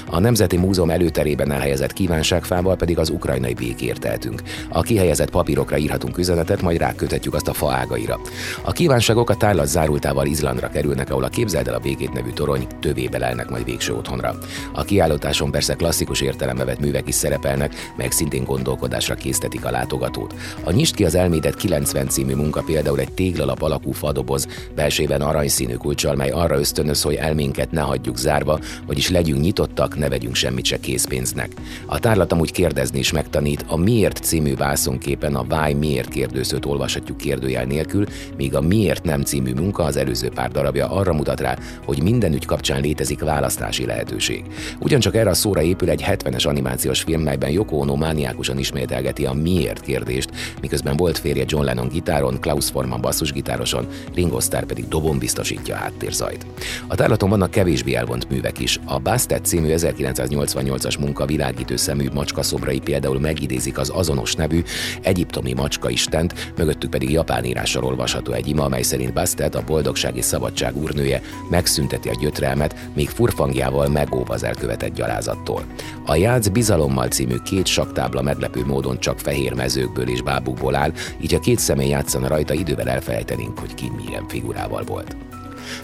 A 0.10 0.20
Nemzeti 0.20 0.58
Múzeum 0.58 0.90
előterében 0.90 1.52
elhelyezett 1.52 1.94
kívánságfával 1.94 2.76
pedig 2.76 2.98
az 2.98 3.10
ukrajnai 3.10 3.54
békért 3.54 4.00
tehetünk. 4.00 4.42
A 4.70 4.82
kihelyezett 4.82 5.30
papírokra 5.30 5.78
írhatunk 5.78 6.18
üzenetet, 6.18 6.62
majd 6.62 6.78
ráköthetjük 6.78 7.34
azt 7.34 7.48
a 7.48 7.54
fa 7.54 7.74
ágaira. 7.74 8.20
A 8.64 8.72
kívánságok 8.72 9.30
a 9.30 9.36
tárlat 9.36 9.68
zárultával 9.68 10.26
Izlandra 10.26 10.70
kerülnek, 10.70 11.10
ahol 11.10 11.24
a 11.24 11.30
Képzeld 11.30 11.68
el 11.68 11.74
a 11.74 11.80
békét 11.80 12.14
nevű 12.14 12.30
torony 12.30 12.68
tövébe 12.80 13.18
lelnek 13.18 13.50
majd 13.50 13.66
végső 13.66 13.94
otthonra. 13.94 14.38
A 14.74 14.84
kiállításon 14.84 15.52
persze 15.52 15.74
klasszikus 15.74 16.22
értelembe 16.22 16.66
vett 16.66 16.80
művek 16.80 17.08
is 17.08 17.16
szerepelnek, 17.16 17.76
meg 17.98 18.12
szintén 18.12 18.44
gondolkodásra 18.44 19.16
késztetik 19.16 19.66
a 19.66 19.72
látogatót. 19.72 20.34
A 20.64 20.72
Nyist 20.72 20.96
ki 20.96 21.06
az 21.06 21.16
elmédet 21.16 21.56
90 21.56 22.08
című 22.08 22.36
munka 22.36 22.62
például 22.62 23.00
egy 23.00 23.12
téglalap 23.12 23.62
alakú 23.62 23.92
fadoboz, 23.98 24.37
belsében 24.76 25.22
aranyszínű 25.22 25.74
kulcsal, 25.74 26.16
mely 26.16 26.30
arra 26.30 26.60
ösztönöz, 26.60 27.02
hogy 27.02 27.16
elménket 27.16 27.72
ne 27.72 27.82
hagyjuk 27.82 28.18
zárva, 28.18 28.60
vagyis 28.86 29.10
legyünk 29.10 29.42
nyitottak, 29.42 29.98
ne 29.98 30.10
vegyünk 30.10 30.36
semmit 30.36 30.66
se 30.66 30.80
készpénznek. 30.80 31.52
A 31.86 32.00
tárlat 32.00 32.32
amúgy 32.32 32.52
kérdezni 32.52 33.00
is 33.00 33.12
megtanít, 33.12 33.66
a 33.68 33.78
Miért 33.78 34.18
című 34.18 34.56
vászonképen 34.56 35.36
a 35.36 35.46
Why 35.50 35.74
miért 35.74 36.10
kérdőszőt 36.10 36.66
olvashatjuk 36.66 37.18
kérdőjel 37.18 37.66
nélkül, 37.66 38.06
míg 38.38 38.56
a 38.56 38.62
Miért 38.62 39.04
nem 39.04 39.22
című 39.22 39.54
munka 39.54 39.84
az 39.84 39.98
előző 39.98 40.30
pár 40.30 40.52
darabja 40.52 40.90
arra 40.90 41.14
mutat 41.14 41.40
rá, 41.40 41.58
hogy 41.86 42.04
minden 42.04 42.34
ügy 42.34 42.46
kapcsán 42.46 42.82
létezik 42.82 43.20
választási 43.20 43.86
lehetőség. 43.86 44.44
Ugyancsak 44.80 45.16
erre 45.16 45.30
a 45.30 45.34
szóra 45.34 45.62
épül 45.62 45.90
egy 45.90 46.04
70-es 46.08 46.48
animációs 46.48 47.02
film, 47.02 47.22
melyben 47.22 47.50
Yoko 47.50 47.76
Ono 47.76 47.96
mániákusan 47.96 48.58
ismételgeti 48.58 49.26
a 49.26 49.34
miért 49.34 49.82
kérdést, 49.82 50.30
miközben 50.62 50.98
volt 50.98 51.18
férje 51.18 51.44
John 51.48 51.64
Lennon 51.64 51.88
gitáron, 51.88 52.40
Klaus 52.40 52.70
Forman 52.70 53.02
basszusgitároson, 53.02 53.88
Ringo 54.28 54.42
Starr 54.42 54.64
pedig 54.64 54.88
dobon 54.88 55.18
biztosítja 55.18 55.76
a 55.76 55.78
háttérzajt. 55.78 56.46
A 56.88 56.96
tárlaton 56.96 57.30
vannak 57.30 57.52
kevésbé 57.52 57.94
elvont 57.94 58.30
művek 58.30 58.60
is. 58.60 58.80
A 58.86 59.00
Bastet 59.00 59.46
című 59.46 59.74
1988-as 59.76 61.00
munka 61.00 61.26
világítő 61.26 61.76
szemű 61.76 62.08
macska 62.14 62.44
szobrai 62.44 62.80
például 62.80 63.20
megidézik 63.20 63.78
az 63.78 63.90
azonos 63.90 64.36
nevű 64.36 64.64
egyiptomi 65.02 65.54
macska 65.54 65.90
istent, 65.90 66.52
mögöttük 66.58 66.90
pedig 66.90 67.12
japán 67.12 67.44
írással 67.44 67.84
olvasható 67.84 68.32
egy 68.32 68.48
ima, 68.48 68.64
amely 68.64 68.82
szerint 68.82 69.14
Bastet, 69.14 69.56
a 69.56 69.64
boldogság 69.66 70.16
és 70.16 70.26
szabadság 70.26 70.78
úrnője 70.78 71.22
megszünteti 71.50 72.10
a 72.10 72.18
gyötrelmet, 72.20 72.76
míg 72.96 73.10
furfangjával 73.10 73.88
megóv 73.88 74.30
az 74.30 74.44
elkövetett 74.44 74.94
gyalázattól. 74.94 75.64
A 76.06 76.16
Játsz 76.16 76.48
bizalommal 76.48 77.08
című 77.08 77.36
két 77.46 77.66
saktábla 77.66 78.22
meglepő 78.22 78.66
módon 78.66 79.00
csak 79.00 79.20
fehér 79.20 79.54
mezőkből 79.54 80.10
és 80.10 80.22
bábukból 80.22 80.76
áll, 80.76 80.92
így 81.22 81.34
a 81.34 81.40
két 81.40 81.60
személy 81.60 81.90
játszana 81.90 82.28
rajta 82.28 82.54
idővel 82.54 82.90
elfelejtenénk, 82.90 83.60
hogy 83.60 83.74
ki 83.74 83.92
milyen 83.96 84.17
figurával 84.26 84.84
volt. 84.84 85.27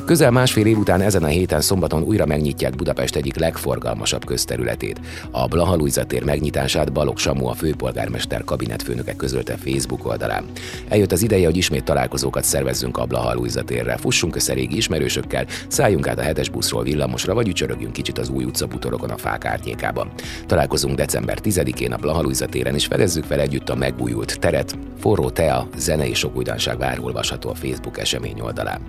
Közel 0.05 0.31
másfél 0.31 0.65
év 0.65 0.77
után 0.77 1.01
ezen 1.01 1.23
a 1.23 1.27
héten 1.27 1.61
szombaton 1.61 2.03
újra 2.03 2.25
megnyitják 2.25 2.75
Budapest 2.75 3.15
egyik 3.15 3.35
legforgalmasabb 3.35 4.25
közterületét. 4.25 4.99
A 5.31 5.47
Blaha 5.47 5.75
Lujza 5.75 6.03
tér 6.03 6.23
megnyitását 6.23 6.91
Balogh 6.91 7.19
Samu 7.19 7.47
a 7.47 7.53
főpolgármester 7.53 8.43
kabinetfőnöke 8.43 9.15
közölte 9.15 9.57
Facebook 9.57 10.05
oldalán. 10.05 10.43
Eljött 10.89 11.11
az 11.11 11.21
ideje, 11.21 11.45
hogy 11.45 11.57
ismét 11.57 11.83
találkozókat 11.83 12.43
szervezzünk 12.43 12.97
a 12.97 13.05
Blaha 13.05 13.33
Lujza 13.33 13.63
térre. 13.63 13.97
Fussunk 13.97 14.35
össze 14.35 14.53
régi 14.53 14.75
ismerősökkel, 14.75 15.45
szálljunk 15.67 16.07
át 16.07 16.19
a 16.19 16.21
hetes 16.21 16.49
buszról 16.49 16.83
villamosra, 16.83 17.33
vagy 17.33 17.47
ücsörögjünk 17.47 17.93
kicsit 17.93 18.17
az 18.17 18.29
új 18.29 18.43
utcabutorokon 18.43 19.09
a 19.09 19.17
fák 19.17 19.45
árnyékában. 19.45 20.11
Találkozunk 20.45 20.95
december 20.95 21.37
10-én 21.43 21.91
a 21.91 21.97
Blaha 21.97 22.21
Lujza 22.21 22.45
téren, 22.45 22.73
és 22.73 22.85
fedezzük 22.85 23.23
fel 23.23 23.39
együtt 23.39 23.69
a 23.69 23.75
megújult 23.75 24.39
teret, 24.39 24.77
forró 24.99 25.29
tea, 25.29 25.67
zene 25.77 26.07
és 26.07 26.17
sok 26.17 26.35
újdonság 26.35 26.77
vár 26.77 26.99
a 27.41 27.55
Facebook 27.55 27.99
esemény 27.99 28.39
oldalán. 28.39 28.81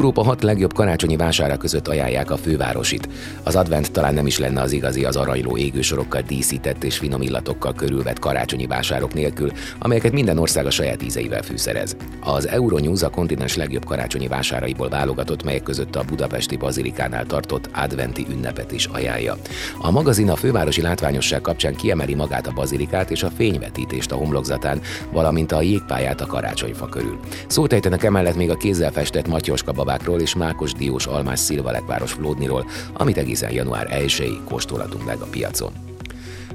Európa 0.00 0.24
hat 0.24 0.42
legjobb 0.42 0.72
karácsonyi 0.72 1.16
vására 1.16 1.56
között 1.56 1.88
ajánlják 1.88 2.30
a 2.30 2.36
fővárosit. 2.36 3.08
Az 3.42 3.56
advent 3.56 3.92
talán 3.92 4.14
nem 4.14 4.26
is 4.26 4.38
lenne 4.38 4.60
az 4.60 4.72
igazi 4.72 5.04
az 5.04 5.16
aranyló 5.16 5.56
égősorokkal 5.56 6.20
díszített 6.20 6.84
és 6.84 6.98
finom 6.98 7.22
illatokkal 7.22 7.74
körülvett 7.74 8.18
karácsonyi 8.18 8.66
vásárok 8.66 9.14
nélkül, 9.14 9.52
amelyeket 9.78 10.12
minden 10.12 10.38
ország 10.38 10.66
a 10.66 10.70
saját 10.70 11.02
ízeivel 11.02 11.42
fűszerez. 11.42 11.96
Az 12.20 12.48
Euronews 12.48 13.02
a 13.02 13.08
kontinens 13.08 13.56
legjobb 13.56 13.84
karácsonyi 13.84 14.28
vásáraiból 14.28 14.88
válogatott, 14.88 15.44
melyek 15.44 15.62
között 15.62 15.96
a 15.96 16.04
budapesti 16.04 16.56
bazilikánál 16.56 17.26
tartott 17.26 17.70
adventi 17.74 18.26
ünnepet 18.30 18.72
is 18.72 18.86
ajánlja. 18.86 19.36
A 19.80 19.90
magazin 19.90 20.30
a 20.30 20.36
fővárosi 20.36 20.82
látványosság 20.82 21.40
kapcsán 21.40 21.74
kiemeli 21.74 22.14
magát 22.14 22.46
a 22.46 22.52
bazilikát 22.52 23.10
és 23.10 23.22
a 23.22 23.30
fényvetítést 23.36 24.12
a 24.12 24.16
homlokzatán, 24.16 24.80
valamint 25.12 25.52
a 25.52 25.62
jégpályát 25.62 26.20
a 26.20 26.26
karácsonyfa 26.26 26.88
körül. 26.88 27.18
Szót 27.46 27.72
ejtenek 27.72 28.04
emellett 28.04 28.36
még 28.36 28.50
a 28.50 28.56
kézzel 28.56 28.92
festett 28.92 29.28
matyoska 29.28 29.72
babákról 29.90 30.20
és 30.20 30.34
Mákos 30.34 30.72
Diós 30.72 31.06
Almás 31.06 31.38
Szilvalekváros 31.38 32.12
Flódniról, 32.12 32.66
amit 32.92 33.16
egészen 33.16 33.52
január 33.52 33.88
1-ig 33.90 34.38
kóstolhatunk 34.44 35.04
meg 35.04 35.20
a 35.20 35.26
piacon. 35.30 35.89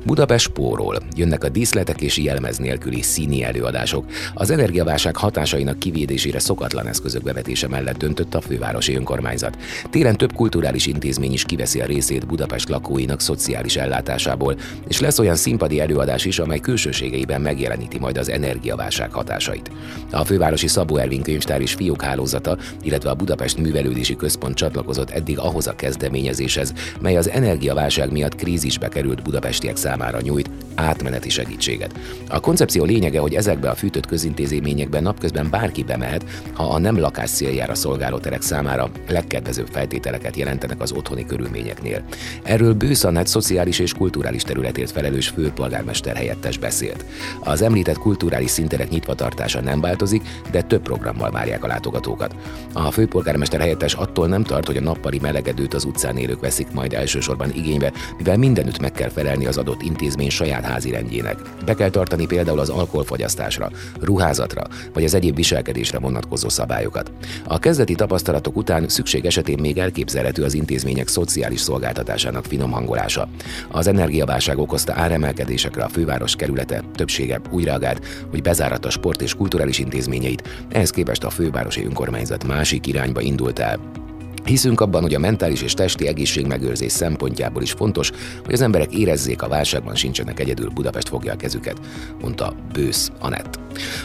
Budapest 0.04 0.46
spórol. 0.46 0.98
Jönnek 1.16 1.44
a 1.44 1.50
díszletek 1.50 2.02
és 2.02 2.18
jelmez 2.18 2.58
nélküli 2.58 3.02
színi 3.02 3.44
előadások. 3.44 4.06
Az 4.34 4.50
energiaválság 4.50 5.16
hatásainak 5.16 5.80
kivédésére 5.80 6.40
szokatlan 6.40 6.88
eszközök 6.88 7.24
bevetése 7.24 7.68
mellett 7.68 7.98
döntött 7.98 8.36
a 8.36 8.42
fővárosi 8.42 8.96
önkormányzat. 8.96 9.58
Téren 9.90 10.18
több 10.18 10.34
kulturális 10.34 10.86
intézmény 10.86 11.34
is 11.34 11.44
kiveszi 11.44 11.82
a 11.82 11.86
részét 11.86 12.28
Budapest 12.28 12.70
lakóinak 12.70 13.22
szociális 13.22 13.76
ellátásából, 13.76 14.58
és 14.88 15.00
lesz 15.00 15.20
olyan 15.20 15.36
színpadi 15.36 15.80
előadás 15.80 16.26
is, 16.26 16.40
amely 16.40 16.60
külsőségeiben 16.60 17.42
megjeleníti 17.42 18.00
majd 18.00 18.18
az 18.18 18.30
energiaválság 18.30 19.12
hatásait. 19.12 19.72
A 20.12 20.26
fővárosi 20.26 20.68
Szabó 20.68 20.98
Ervin 20.98 21.22
könyvtár 21.22 21.62
és 21.62 21.74
fiók 21.74 22.02
hálózata, 22.02 22.58
illetve 22.82 23.10
a 23.10 23.16
Budapest 23.16 23.58
Művelődési 23.58 24.16
Központ 24.16 24.56
csatlakozott 24.56 25.10
eddig 25.10 25.40
ahhoz 25.40 25.68
a 25.68 25.76
kezdeményezéshez, 25.76 26.74
mely 27.02 27.18
az 27.18 27.30
energiaválság 27.30 28.12
miatt 28.12 28.36
krízisbe 28.36 28.88
került 28.88 29.24
budapestiek 29.24 29.76
számára 29.86 30.22
nyújt 30.22 30.50
átmeneti 30.76 31.30
segítséget. 31.30 32.00
A 32.30 32.40
koncepció 32.40 32.84
lényege, 32.84 33.20
hogy 33.20 33.36
ezekbe 33.36 33.70
a 33.70 33.76
fűtött 33.76 34.06
közintézményekben 34.06 35.04
napközben 35.04 35.50
bárki 35.50 35.84
bemehet, 35.84 36.26
ha 36.54 36.64
a 36.64 36.80
nem 36.80 37.00
lakás 37.00 37.30
céljára 37.30 37.76
szolgáló 37.76 38.18
terek 38.18 38.42
számára 38.42 38.90
legkedvezőbb 39.08 39.68
feltételeket 39.72 40.36
jelentenek 40.36 40.82
az 40.82 40.92
otthoni 40.92 41.26
körülményeknél. 41.26 42.04
Erről 42.44 42.74
Bőszanet 42.74 43.28
szociális 43.28 43.80
és 43.80 43.94
kulturális 43.94 44.44
területért 44.44 44.92
felelős 44.92 45.28
főpolgármester 45.28 46.16
helyettes 46.16 46.58
beszélt. 46.58 47.06
Az 47.44 47.62
említett 47.62 47.98
kulturális 47.98 48.50
szinterek 48.50 48.90
nyitva 48.90 49.16
tartása 49.16 49.62
nem 49.62 49.82
változik, 49.82 50.22
de 50.52 50.62
több 50.62 50.82
programmal 50.82 51.32
várják 51.32 51.64
a 51.64 51.68
látogatókat. 51.68 52.36
A 52.74 52.92
főpolgármester 52.92 53.60
helyettes 53.60 53.94
attól 53.94 54.28
nem 54.28 54.44
tart, 54.44 54.68
hogy 54.68 54.78
a 54.78 54.82
nappali 54.82 55.20
melegedőt 55.20 55.74
az 55.74 55.84
utcán 55.84 56.18
élők 56.18 56.40
veszik 56.40 56.72
majd 56.72 56.94
elsősorban 56.94 57.52
igénybe, 57.54 57.92
mivel 58.18 58.38
mindenütt 58.38 58.80
meg 58.80 58.92
kell 58.92 59.10
felelni 59.10 59.46
az 59.46 59.58
adott 59.58 59.75
intézmény 59.82 60.30
saját 60.30 60.66
házi 60.66 60.92
rendjének. 60.92 61.42
Be 61.66 61.74
kell 61.74 61.90
tartani 61.90 62.26
például 62.26 62.60
az 62.60 62.70
alkoholfogyasztásra, 62.70 63.72
ruházatra 64.02 64.64
vagy 64.94 65.04
az 65.04 65.14
egyéb 65.14 65.36
viselkedésre 65.36 66.00
vonatkozó 66.00 66.50
szabályokat. 66.50 67.12
A 67.48 67.60
kezdeti 67.60 67.96
tapasztalatok 67.96 68.56
után 68.56 68.88
szükség 68.88 69.26
esetén 69.26 69.60
még 69.60 69.78
elképzelhető 69.78 70.44
az 70.44 70.54
intézmények 70.54 71.08
szociális 71.08 71.60
szolgáltatásának 71.60 72.46
finom 72.46 72.72
hangolása. 72.72 73.30
Az 73.72 73.88
energiaválság 73.88 74.58
okozta 74.58 74.94
áremelkedésekre 74.94 75.84
a 75.84 75.90
főváros 75.90 76.36
kerülete 76.36 76.84
többsége 76.96 77.42
úgy 77.52 77.64
reagált, 77.64 78.06
hogy 78.30 78.42
bezáratta 78.42 78.90
sport 78.90 79.22
és 79.22 79.34
kulturális 79.34 79.80
intézményeit, 79.80 80.66
ehhez 80.70 80.90
képest 80.90 81.24
a 81.24 81.30
fővárosi 81.30 81.86
önkormányzat 81.86 82.48
másik 82.48 82.88
irányba 82.88 83.22
indult 83.22 83.60
el. 83.60 84.05
Hiszünk 84.46 84.82
abban, 84.82 85.02
hogy 85.02 85.14
a 85.14 85.20
mentális 85.20 85.62
és 85.62 85.74
testi 85.74 86.08
egészségmegőrzés 86.08 86.92
szempontjából 86.92 87.62
is 87.62 87.72
fontos, 87.72 88.12
hogy 88.44 88.54
az 88.54 88.62
emberek 88.62 88.94
érezzék, 88.94 89.42
a 89.42 89.48
válságban 89.48 89.96
sincsenek 89.96 90.40
egyedül, 90.40 90.70
Budapest 90.70 91.10
fogja 91.10 91.34
a 91.34 91.36
kezüket, 91.36 91.80
mondta 92.22 92.56
Bősz 92.74 93.12
Anett. 93.20 93.60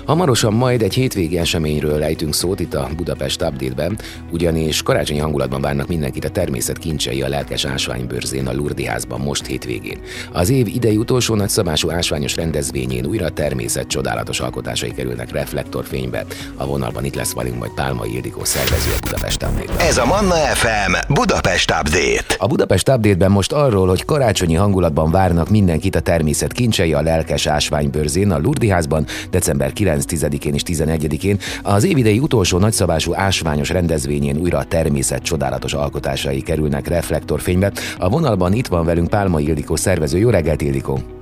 Hamarosan 0.05 0.53
majd 0.53 0.83
egy 0.83 0.95
hétvégi 0.95 1.39
eseményről 1.39 1.99
lejtünk 1.99 2.35
szót 2.35 2.61
itt 2.61 2.75
a 2.75 2.89
Budapest 2.97 3.43
Update-ben, 3.43 3.99
ugyanis 4.31 4.83
karácsonyi 4.83 5.19
hangulatban 5.19 5.61
várnak 5.61 5.89
mindenkit 5.89 6.25
a 6.25 6.31
természet 6.31 6.79
kincsei 6.79 7.23
a 7.23 7.29
lelkes 7.29 7.65
ásványbőrzén 7.65 8.47
a 8.47 8.53
Lurdi 8.53 8.85
házban 8.85 9.21
most 9.21 9.47
hétvégén. 9.47 10.01
Az 10.33 10.51
év 10.51 10.67
idei 10.67 10.97
utolsó 10.97 11.35
nagyszabású 11.35 11.91
ásványos 11.91 12.37
rendezvényén 12.37 13.07
újra 13.07 13.27
a 13.27 13.31
természet 13.31 13.87
csodálatos 13.87 14.41
alkotásai 14.41 14.93
kerülnek 14.93 15.33
reflektorfénybe. 15.33 16.25
A 16.57 16.67
vonalban 16.67 17.05
itt 17.05 17.15
lesz 17.15 17.33
velünk 17.33 17.59
majd 17.59 17.73
Pálma 17.75 18.07
Ildikó 18.07 18.45
szervező 18.45 18.91
a 18.97 18.99
Budapest 19.01 19.43
update 19.43 19.85
Ez 19.85 19.99
a 19.99 20.05
Manna 20.05 20.30
FM 20.35 21.13
Budapest 21.15 21.71
Update. 21.71 22.35
A 22.39 22.47
Budapest 22.47 22.89
Update-ben 22.89 23.31
most 23.31 23.53
arról, 23.53 23.89
hogy 23.89 24.05
karácsonyi 24.05 24.55
hangulatban 24.55 25.11
várnak 25.11 25.51
mindenkit 25.51 25.97
a 25.97 26.01
természet 26.01 26.53
kincsei 26.53 26.93
a 26.93 27.03
lelkes 27.03 27.47
ásványbőrzén 27.47 28.31
a 28.31 28.39
Lurdi 28.39 28.69
házban 28.69 29.07
december 29.31 29.61
december 29.61 29.73
9, 29.73 30.05
10-én 30.09 30.55
és 30.55 30.63
11-én 30.67 31.39
az 31.63 31.85
évidei 31.85 32.19
utolsó 32.19 32.59
nagyszabású 32.59 33.15
ásványos 33.15 33.69
rendezvényén 33.69 34.37
újra 34.37 34.59
a 34.59 34.65
természet 34.65 35.23
csodálatos 35.23 35.73
alkotásai 35.73 36.43
kerülnek 36.43 36.89
reflektorfénybe. 36.89 37.73
A 37.99 38.09
vonalban 38.09 38.53
itt 38.53 38.67
van 38.67 38.85
velünk 38.85 39.09
Pálma 39.09 39.41
Ildikó 39.41 39.77
szervező. 39.77 40.19
Jó 40.19 40.31
reggelt, 40.31 40.63
Ildikó! 40.63 41.20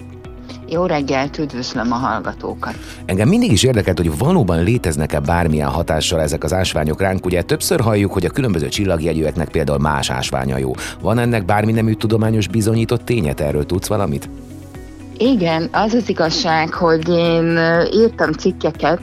Jó 0.70 0.86
reggelt, 0.86 1.38
üdvözlöm 1.38 1.92
a 1.92 1.94
hallgatókat. 1.94 2.74
Engem 3.04 3.28
mindig 3.28 3.52
is 3.52 3.62
érdekelt, 3.62 3.98
hogy 3.98 4.18
valóban 4.18 4.62
léteznek-e 4.62 5.20
bármilyen 5.20 5.68
hatással 5.68 6.20
ezek 6.20 6.44
az 6.44 6.52
ásványok 6.52 7.00
ránk. 7.00 7.26
Ugye 7.26 7.42
többször 7.42 7.80
halljuk, 7.80 8.12
hogy 8.12 8.24
a 8.24 8.30
különböző 8.30 8.68
csillagjegyűeknek 8.68 9.48
például 9.48 9.78
más 9.78 10.10
ásványa 10.10 10.56
jó. 10.56 10.70
Van 11.00 11.18
ennek 11.18 11.44
bármi 11.44 11.72
nemű 11.72 11.92
tudományos 11.92 12.48
bizonyított 12.48 13.04
tényet? 13.04 13.40
Erről 13.40 13.66
tudsz 13.66 13.86
valamit? 13.88 14.28
Igen, 15.16 15.68
az 15.72 15.94
az 15.94 16.08
igazság, 16.08 16.72
hogy 16.72 17.08
én 17.08 17.58
írtam 17.92 18.32
cikkeket, 18.32 19.00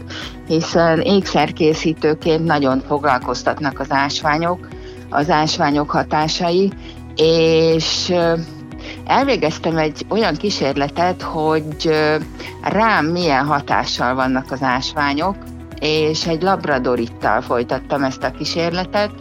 hiszen 0.48 1.00
ékszerkészítőként 1.00 2.46
nagyon 2.46 2.82
foglalkoztatnak 2.88 3.80
az 3.80 3.92
ásványok, 3.92 4.68
az 5.10 5.30
ásványok 5.30 5.90
hatásai, 5.90 6.72
és 7.16 8.14
elvégeztem 9.06 9.78
egy 9.78 10.06
olyan 10.10 10.36
kísérletet, 10.36 11.22
hogy 11.22 11.90
rám 12.62 13.06
milyen 13.06 13.46
hatással 13.46 14.16
vannak 14.16 14.52
az 14.52 14.62
ásványok, 14.62 15.36
és 15.80 16.28
egy 16.28 16.42
labradorittal 16.42 17.42
folytattam 17.42 18.04
ezt 18.04 18.24
a 18.24 18.32
kísérletet. 18.32 19.12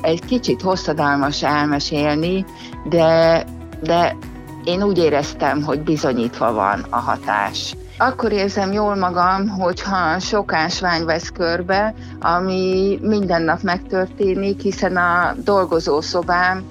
Egy 0.00 0.24
kicsit 0.24 0.62
hosszadalmas 0.62 1.42
elmesélni, 1.42 2.44
de, 2.88 3.44
de 3.82 4.16
én 4.64 4.82
úgy 4.82 4.98
éreztem, 4.98 5.62
hogy 5.62 5.80
bizonyítva 5.80 6.52
van 6.52 6.84
a 6.90 6.96
hatás. 6.96 7.76
Akkor 7.98 8.32
érzem 8.32 8.72
jól 8.72 8.94
magam, 8.94 9.48
hogyha 9.48 10.18
sok 10.18 10.52
ásvány 10.52 11.04
vesz 11.04 11.28
körbe, 11.28 11.94
ami 12.20 12.98
minden 13.02 13.42
nap 13.42 13.62
megtörténik, 13.62 14.60
hiszen 14.60 14.96
a 14.96 15.34
dolgozószobám 15.44 16.62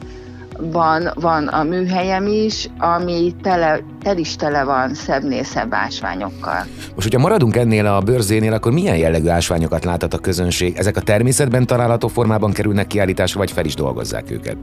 van, 0.59 1.11
van 1.15 1.47
a 1.47 1.63
műhelyem 1.63 2.27
is, 2.27 2.69
ami 2.77 3.35
tele, 3.41 3.79
tel 4.03 4.17
is 4.17 4.35
tele 4.35 4.63
van 4.63 4.93
szebbnél 4.93 5.43
szebb 5.43 5.73
ásványokkal. 5.73 6.65
Most, 6.95 7.07
hogyha 7.09 7.19
maradunk 7.19 7.55
ennél 7.55 7.85
a 7.85 7.99
bőrzénél, 7.99 8.53
akkor 8.53 8.71
milyen 8.71 8.97
jellegű 8.97 9.27
ásványokat 9.27 9.85
láthat 9.85 10.13
a 10.13 10.17
közönség? 10.17 10.77
Ezek 10.77 10.97
a 10.97 11.01
természetben 11.01 11.65
található 11.65 12.07
formában 12.07 12.51
kerülnek 12.51 12.87
kiállításra, 12.87 13.39
vagy 13.39 13.51
fel 13.51 13.65
is 13.65 13.73
dolgozzák 13.75 14.31
őket? 14.31 14.57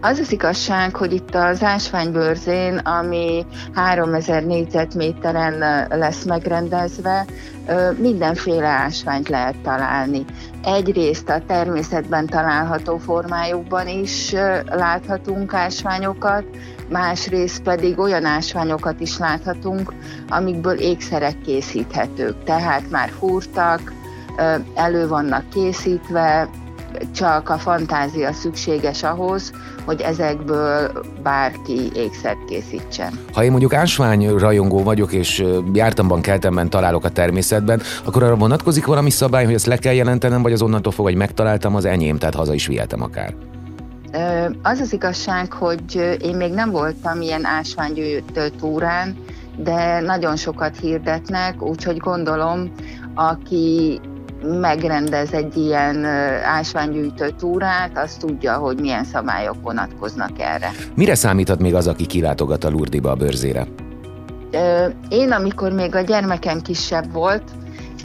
Az 0.00 0.18
az 0.18 0.32
igazság, 0.32 0.96
hogy 0.96 1.12
itt 1.12 1.34
az 1.34 1.62
ásványbőrzén, 1.62 2.76
ami 2.76 3.46
3000 3.74 4.44
négyzetméteren 4.44 5.86
lesz 5.88 6.24
megrendezve, 6.24 7.24
mindenféle 7.96 8.66
ásványt 8.66 9.28
lehet 9.28 9.56
találni. 9.62 10.24
Egyrészt 10.64 11.28
a 11.28 11.42
természetben 11.46 12.26
található 12.26 12.98
formájukban 12.98 13.88
is 13.88 14.32
láthatunk 14.70 15.54
ásványokat, 15.54 16.44
másrészt 16.88 17.62
pedig 17.62 17.98
olyan 17.98 18.24
ásványokat 18.24 19.00
is 19.00 19.18
láthatunk, 19.18 19.92
amikből 20.28 20.78
ékszerek 20.78 21.40
készíthetők, 21.40 22.44
tehát 22.44 22.90
már 22.90 23.10
fúrtak, 23.18 23.92
elő 24.74 25.08
vannak 25.08 25.48
készítve, 25.48 26.48
csak 27.14 27.48
a 27.48 27.58
fantázia 27.58 28.32
szükséges 28.32 29.02
ahhoz, 29.02 29.52
hogy 29.84 30.00
ezekből 30.00 30.90
bárki 31.22 31.90
ékszert 31.94 32.44
készítsen. 32.44 33.12
Ha 33.32 33.44
én 33.44 33.50
mondjuk 33.50 33.74
ásvány 33.74 34.28
rajongó 34.28 34.82
vagyok, 34.82 35.12
és 35.12 35.44
jártamban, 35.72 36.20
keltemben 36.20 36.70
találok 36.70 37.04
a 37.04 37.08
természetben, 37.08 37.80
akkor 38.04 38.22
arra 38.22 38.36
vonatkozik 38.36 38.86
valami 38.86 39.10
szabály, 39.10 39.44
hogy 39.44 39.54
ezt 39.54 39.66
le 39.66 39.76
kell 39.76 39.94
jelentenem, 39.94 40.42
vagy 40.42 40.52
az 40.52 40.62
onnantól 40.62 40.92
fog, 40.92 41.04
hogy 41.04 41.14
megtaláltam 41.14 41.74
az 41.74 41.84
enyém, 41.84 42.18
tehát 42.18 42.34
haza 42.34 42.54
is 42.54 42.66
vihetem 42.66 43.02
akár? 43.02 43.34
Az 44.62 44.80
az 44.80 44.92
igazság, 44.92 45.52
hogy 45.52 46.16
én 46.20 46.36
még 46.36 46.52
nem 46.52 46.70
voltam 46.70 47.20
ilyen 47.20 47.44
ásványgyűjtő 47.44 48.48
túrán, 48.48 49.16
de 49.56 50.00
nagyon 50.00 50.36
sokat 50.36 50.76
hirdetnek, 50.76 51.62
úgyhogy 51.62 51.96
gondolom, 51.96 52.72
aki 53.14 54.00
megrendez 54.44 55.32
egy 55.32 55.56
ilyen 55.56 56.04
ásványgyűjtő 56.44 57.30
túrát, 57.38 57.98
az 57.98 58.14
tudja, 58.14 58.56
hogy 58.56 58.80
milyen 58.80 59.04
szabályok 59.04 59.56
vonatkoznak 59.62 60.30
erre. 60.38 60.70
Mire 60.94 61.14
számíthat 61.14 61.60
még 61.60 61.74
az, 61.74 61.86
aki 61.86 62.06
kilátogat 62.06 62.64
a 62.64 62.70
Lurdiba 62.70 63.10
a 63.10 63.14
bőrzére? 63.14 63.66
Én, 65.08 65.32
amikor 65.32 65.72
még 65.72 65.94
a 65.94 66.00
gyermekem 66.00 66.60
kisebb 66.60 67.12
volt, 67.12 67.42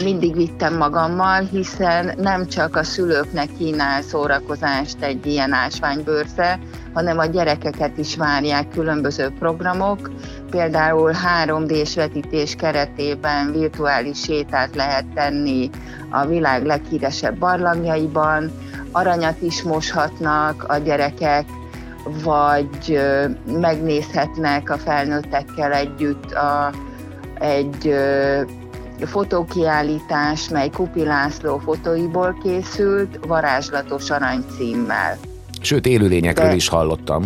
mindig 0.03 0.35
vittem 0.35 0.77
magammal, 0.77 1.43
hiszen 1.51 2.13
nem 2.17 2.47
csak 2.47 2.75
a 2.75 2.83
szülőknek 2.83 3.49
kínál 3.57 4.01
szórakozást 4.01 5.01
egy 5.01 5.25
ilyen 5.25 5.53
ásványbőrze, 5.53 6.59
hanem 6.93 7.17
a 7.17 7.25
gyerekeket 7.25 7.97
is 7.97 8.15
várják 8.15 8.69
különböző 8.69 9.33
programok. 9.39 10.11
Például 10.49 11.11
3D-s 11.45 11.95
vetítés 11.95 12.55
keretében 12.55 13.51
virtuális 13.51 14.19
sétát 14.19 14.75
lehet 14.75 15.05
tenni 15.13 15.69
a 16.09 16.25
világ 16.25 16.65
leghíresebb 16.65 17.37
barlangjaiban, 17.37 18.51
aranyat 18.91 19.41
is 19.41 19.63
moshatnak 19.63 20.63
a 20.67 20.77
gyerekek, 20.77 21.45
vagy 22.23 22.99
megnézhetnek 23.45 24.69
a 24.69 24.77
felnőttekkel 24.77 25.73
együtt 25.73 26.31
a, 26.31 26.71
egy 27.39 27.95
fotókiállítás, 29.05 30.49
mely 30.49 30.69
Kupi 30.69 31.03
László 31.03 31.57
fotóiból 31.57 32.37
készült, 32.43 33.19
varázslatos 33.27 34.09
arany 34.09 34.43
címmel. 34.57 35.17
Sőt, 35.61 35.85
élőlényekről 35.85 36.47
De, 36.47 36.55
is 36.55 36.67
hallottam, 36.67 37.23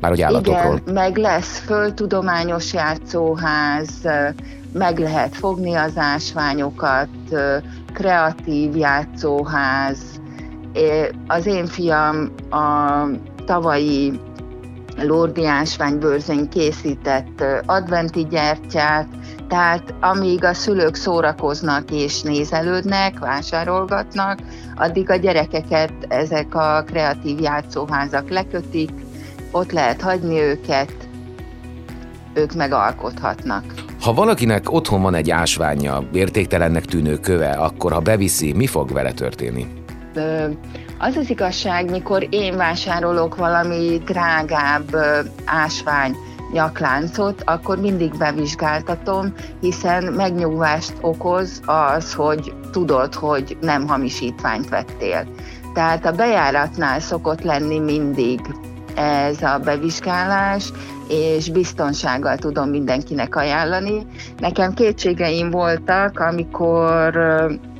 már 0.00 0.10
hogy 0.10 0.22
állatokról. 0.22 0.80
Igen, 0.82 0.94
meg 0.94 1.16
lesz 1.16 1.58
földtudományos 1.58 2.72
játszóház, 2.72 3.88
meg 4.72 4.98
lehet 4.98 5.36
fogni 5.36 5.74
az 5.74 5.92
ásványokat, 5.96 7.08
kreatív 7.92 8.76
játszóház. 8.76 9.98
Az 11.26 11.46
én 11.46 11.66
fiam 11.66 12.32
a 12.50 13.06
tavalyi 13.46 14.20
Lordi 14.96 15.46
ásványbőrzén 15.46 16.48
készített 16.48 17.44
adventi 17.66 18.26
gyertyát, 18.30 19.08
tehát 19.48 19.94
amíg 20.00 20.44
a 20.44 20.54
szülők 20.54 20.94
szórakoznak 20.94 21.90
és 21.90 22.22
nézelődnek, 22.22 23.18
vásárolgatnak, 23.18 24.38
addig 24.76 25.10
a 25.10 25.16
gyerekeket 25.16 25.92
ezek 26.08 26.54
a 26.54 26.84
kreatív 26.86 27.40
játszóházak 27.40 28.30
lekötik, 28.30 28.90
ott 29.50 29.72
lehet 29.72 30.00
hagyni 30.00 30.40
őket, 30.40 30.94
ők 32.34 32.54
megalkothatnak. 32.54 33.64
Ha 34.00 34.12
valakinek 34.12 34.72
otthon 34.72 35.02
van 35.02 35.14
egy 35.14 35.30
ásványa, 35.30 36.02
értéktelennek 36.12 36.84
tűnő 36.84 37.18
köve, 37.18 37.50
akkor 37.50 37.92
ha 37.92 38.00
beviszi, 38.00 38.52
mi 38.52 38.66
fog 38.66 38.92
vele 38.92 39.12
történni? 39.12 39.66
Az 41.04 41.16
az 41.16 41.30
igazság, 41.30 41.90
mikor 41.90 42.26
én 42.30 42.56
vásárolok 42.56 43.36
valami 43.36 44.02
drágább 44.04 44.96
ásvány, 45.44 46.16
nyakláncot, 46.52 47.42
akkor 47.44 47.78
mindig 47.78 48.16
bevizsgáltatom, 48.16 49.32
hiszen 49.60 50.04
megnyugvást 50.04 50.92
okoz 51.00 51.60
az, 51.66 52.14
hogy 52.14 52.54
tudod, 52.70 53.14
hogy 53.14 53.56
nem 53.60 53.86
hamisítványt 53.86 54.68
vettél. 54.68 55.26
Tehát 55.74 56.06
a 56.06 56.12
bejáratnál 56.12 57.00
szokott 57.00 57.42
lenni 57.42 57.78
mindig 57.78 58.40
ez 58.94 59.42
a 59.42 59.58
bevizsgálás, 59.64 60.72
és 61.08 61.50
biztonsággal 61.50 62.36
tudom 62.36 62.68
mindenkinek 62.68 63.36
ajánlani. 63.36 64.06
Nekem 64.38 64.74
kétségeim 64.74 65.50
voltak, 65.50 66.18
amikor 66.18 67.16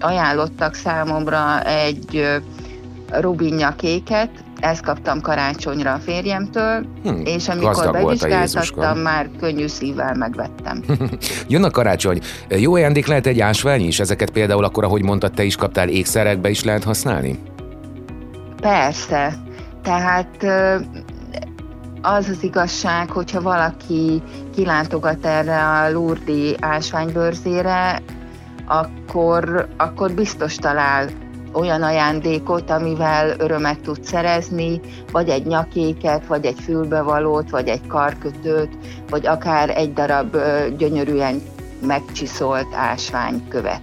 ajánlottak 0.01 0.75
számomra 0.75 1.63
egy 1.65 2.41
rubinjakéket, 3.21 4.31
ezt 4.61 4.83
kaptam 4.83 5.21
karácsonyra 5.21 5.93
a 5.93 5.99
férjemtől, 5.99 6.87
hm, 7.03 7.21
és 7.25 7.49
amikor 7.49 7.91
bevizsgáltattam, 7.91 8.99
már 8.99 9.31
könnyű 9.41 9.67
szívvel 9.67 10.15
megvettem. 10.15 10.83
Jön 11.49 11.65
a 11.65 11.71
karácsony. 11.71 12.21
Jó 12.49 12.75
ajándék 12.75 13.07
lehet 13.07 13.27
egy 13.27 13.41
ásvány 13.41 13.87
is? 13.87 14.01
Ezeket 14.01 14.31
például 14.31 14.65
akkor, 14.65 14.85
ahogy 14.85 15.03
mondtad, 15.03 15.33
te 15.33 15.43
is 15.43 15.57
kaptál 15.57 15.89
ékszerekbe 15.89 16.49
is 16.49 16.65
lehet 16.65 16.85
használni? 16.85 17.39
Persze. 18.61 19.35
Tehát 19.83 20.47
az 22.03 22.29
az 22.29 22.43
igazság, 22.43 23.11
hogyha 23.11 23.43
valaki 23.43 24.23
kilátogat 24.55 25.27
erre 25.27 25.69
a 25.69 25.91
Lurdi 25.91 26.57
ásványbőrzére, 26.61 28.03
akkor, 28.67 29.69
akkor 29.77 30.13
biztos 30.13 30.55
talál 30.55 31.09
olyan 31.53 31.83
ajándékot, 31.83 32.71
amivel 32.71 33.35
örömet 33.39 33.81
tud 33.81 34.05
szerezni, 34.05 34.81
vagy 35.13 35.29
egy 35.29 35.47
nyakéket, 35.47 36.27
vagy 36.27 36.45
egy 36.45 36.59
fülbevalót, 36.65 37.51
vagy 37.51 37.69
egy 37.69 37.87
karkötőt, 37.87 38.71
vagy 39.11 39.27
akár 39.27 39.71
egy 39.71 39.93
darab 39.93 40.37
gyönyörűen 40.77 41.43
megcsiszolt 41.87 42.75
ásványkövet. 42.75 43.81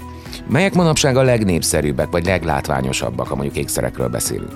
Melyek 0.47 0.73
manapság 0.73 1.17
a 1.17 1.21
legnépszerűbbek, 1.21 2.10
vagy 2.10 2.25
leglátványosabbak, 2.25 3.27
ha 3.27 3.36
mondjuk 3.36 3.58
ékszerekről 3.58 4.08
beszélünk? 4.08 4.51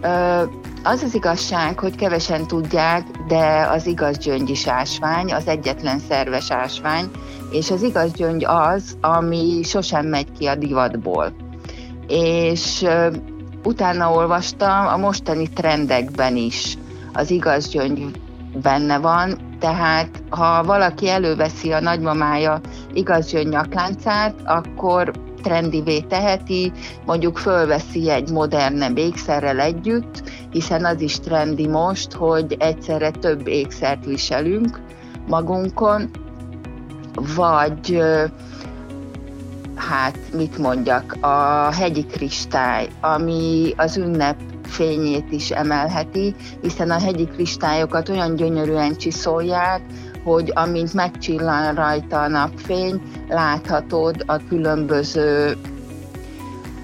Ö, 0.00 0.42
az 0.82 1.02
az 1.02 1.14
igazság, 1.14 1.78
hogy 1.78 1.94
kevesen 1.94 2.46
tudják, 2.46 3.04
de 3.26 3.68
az 3.70 3.86
igaz 3.86 4.18
gyöngy 4.18 4.50
is 4.50 4.66
ásvány, 4.66 5.32
az 5.32 5.46
egyetlen 5.46 5.98
szerves 6.08 6.50
ásvány, 6.50 7.10
és 7.50 7.70
az 7.70 7.82
igaz 7.82 8.12
gyöngy 8.12 8.44
az, 8.44 8.96
ami 9.00 9.60
sosem 9.62 10.06
megy 10.06 10.32
ki 10.38 10.46
a 10.46 10.54
divatból 10.54 11.32
és 12.08 12.86
utána 13.64 14.12
olvastam 14.12 14.86
a 14.86 14.96
mostani 14.96 15.48
trendekben 15.48 16.36
is. 16.36 16.76
Az 17.12 17.30
igaz 17.30 17.68
gyöngy 17.68 18.20
benne 18.62 18.98
van, 18.98 19.38
tehát 19.58 20.22
ha 20.30 20.64
valaki 20.64 21.08
előveszi 21.08 21.72
a 21.72 21.80
nagymamája 21.80 22.60
igaz 22.92 23.30
gyöngy 23.30 23.48
nyakláncát, 23.48 24.34
akkor 24.44 25.10
trendivé 25.42 26.00
teheti, 26.00 26.72
mondjuk 27.06 27.38
fölveszi 27.38 28.10
egy 28.10 28.30
modernebb 28.30 28.98
ékszerrel 28.98 29.60
együtt, 29.60 30.22
hiszen 30.50 30.84
az 30.84 31.00
is 31.00 31.20
trendi 31.20 31.68
most, 31.68 32.12
hogy 32.12 32.56
egyszerre 32.58 33.10
több 33.10 33.46
ékszert 33.46 34.04
viselünk 34.04 34.80
magunkon, 35.28 36.10
vagy 37.36 38.02
hát 39.78 40.18
mit 40.36 40.58
mondjak, 40.58 41.16
a 41.20 41.68
hegyi 41.72 42.06
kristály, 42.06 42.88
ami 43.00 43.72
az 43.76 43.96
ünnep 43.96 44.36
fényét 44.64 45.32
is 45.32 45.50
emelheti, 45.50 46.34
hiszen 46.62 46.90
a 46.90 47.00
hegyi 47.00 47.24
kristályokat 47.26 48.08
olyan 48.08 48.34
gyönyörűen 48.34 48.96
csiszolják, 48.96 49.80
hogy 50.24 50.52
amint 50.54 50.94
megcsillan 50.94 51.74
rajta 51.74 52.22
a 52.22 52.28
napfény, 52.28 53.02
láthatod 53.28 54.22
a 54.26 54.36
különböző, 54.48 55.56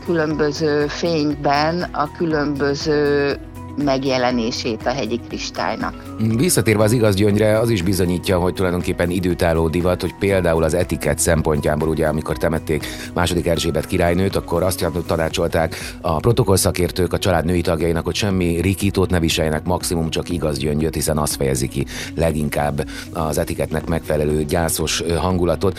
különböző 0.04 0.86
fényben 0.86 1.82
a 1.82 2.10
különböző 2.16 3.36
megjelenését 3.76 4.86
a 4.86 4.90
hegyi 4.90 5.20
kristálynak. 5.28 6.13
Visszatérve 6.18 6.82
az 6.82 6.92
igaz 6.92 7.14
gyöngyre, 7.14 7.58
az 7.58 7.70
is 7.70 7.82
bizonyítja, 7.82 8.38
hogy 8.38 8.54
tulajdonképpen 8.54 9.10
időtálló 9.10 9.68
divat, 9.68 10.00
hogy 10.00 10.14
például 10.18 10.62
az 10.62 10.74
etikett 10.74 11.18
szempontjából, 11.18 11.88
ugye 11.88 12.06
amikor 12.06 12.36
temették 12.36 12.86
második 13.14 13.46
Erzsébet 13.46 13.86
királynőt, 13.86 14.36
akkor 14.36 14.62
azt 14.62 14.86
tanácsolták 15.06 15.76
a 16.00 16.16
protokollszakértők 16.16 17.12
a 17.12 17.18
család 17.18 17.44
női 17.44 17.60
tagjainak, 17.60 18.04
hogy 18.04 18.14
semmi 18.14 18.60
rikítót 18.60 19.10
ne 19.10 19.20
viseljenek, 19.20 19.64
maximum 19.64 20.10
csak 20.10 20.30
igaz 20.30 20.58
gyöngyöt, 20.58 20.94
hiszen 20.94 21.18
az 21.18 21.34
fejezi 21.34 21.68
ki 21.68 21.86
leginkább 22.14 22.88
az 23.12 23.38
etiketnek 23.38 23.88
megfelelő 23.88 24.44
gyászos 24.44 25.02
hangulatot. 25.18 25.78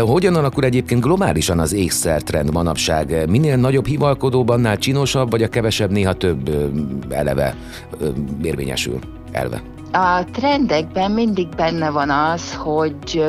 Hogyan 0.00 0.34
alakul 0.34 0.64
egyébként 0.64 1.00
globálisan 1.00 1.58
az 1.58 1.72
ékszertrend 1.72 2.52
manapság? 2.52 3.28
Minél 3.28 3.56
nagyobb 3.56 3.86
hivalkodóban, 3.86 4.56
annál 4.56 4.78
csinosabb, 4.78 5.30
vagy 5.30 5.42
a 5.42 5.48
kevesebb 5.48 5.90
néha 5.90 6.12
több 6.12 6.50
eleve 7.08 7.56
érvényesül 8.42 8.98
elve? 9.36 9.62
A 9.92 10.24
trendekben 10.32 11.10
mindig 11.10 11.48
benne 11.48 11.90
van 11.90 12.10
az, 12.10 12.54
hogy 12.54 13.24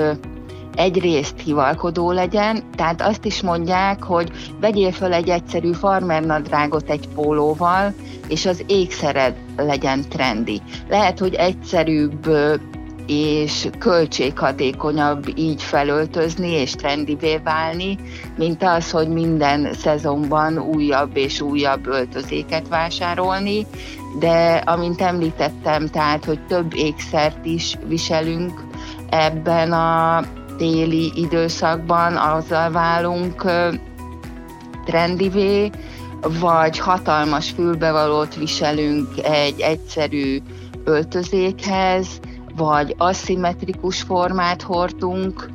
egyrészt 0.75 1.39
hivalkodó 1.39 2.11
legyen, 2.11 2.63
tehát 2.75 3.01
azt 3.01 3.25
is 3.25 3.41
mondják, 3.41 4.03
hogy 4.03 4.31
vegyél 4.59 4.91
föl 4.91 5.13
egy 5.13 5.29
egyszerű 5.29 5.71
farmernadrágot 5.71 6.89
egy 6.89 7.07
pólóval, 7.15 7.93
és 8.27 8.45
az 8.45 8.63
ékszered 8.67 9.35
legyen 9.55 10.05
trendi. 10.09 10.61
Lehet, 10.89 11.19
hogy 11.19 11.33
egyszerűbb 11.33 12.29
és 13.07 13.67
költséghatékonyabb 13.79 15.37
így 15.37 15.63
felöltözni 15.63 16.49
és 16.49 16.71
trendivé 16.71 17.37
válni, 17.43 17.97
mint 18.37 18.63
az, 18.63 18.91
hogy 18.91 19.07
minden 19.07 19.73
szezonban 19.73 20.57
újabb 20.57 21.17
és 21.17 21.41
újabb 21.41 21.87
öltözéket 21.87 22.67
vásárolni, 22.67 23.65
de 24.19 24.55
amint 24.65 25.01
említettem, 25.01 25.87
tehát, 25.87 26.25
hogy 26.25 26.39
több 26.45 26.73
ékszert 26.73 27.45
is 27.45 27.77
viselünk 27.87 28.63
ebben 29.09 29.71
a 29.71 30.23
téli 30.57 31.11
időszakban, 31.15 32.15
azzal 32.15 32.71
válunk 32.71 33.45
trendivé, 34.85 35.69
vagy 36.39 36.79
hatalmas 36.79 37.49
fülbevalót 37.49 38.35
viselünk 38.35 39.07
egy 39.23 39.59
egyszerű 39.59 40.41
öltözékhez, 40.83 42.07
vagy 42.55 42.95
aszimmetrikus 42.97 44.01
formát 44.01 44.61
hordunk, 44.61 45.49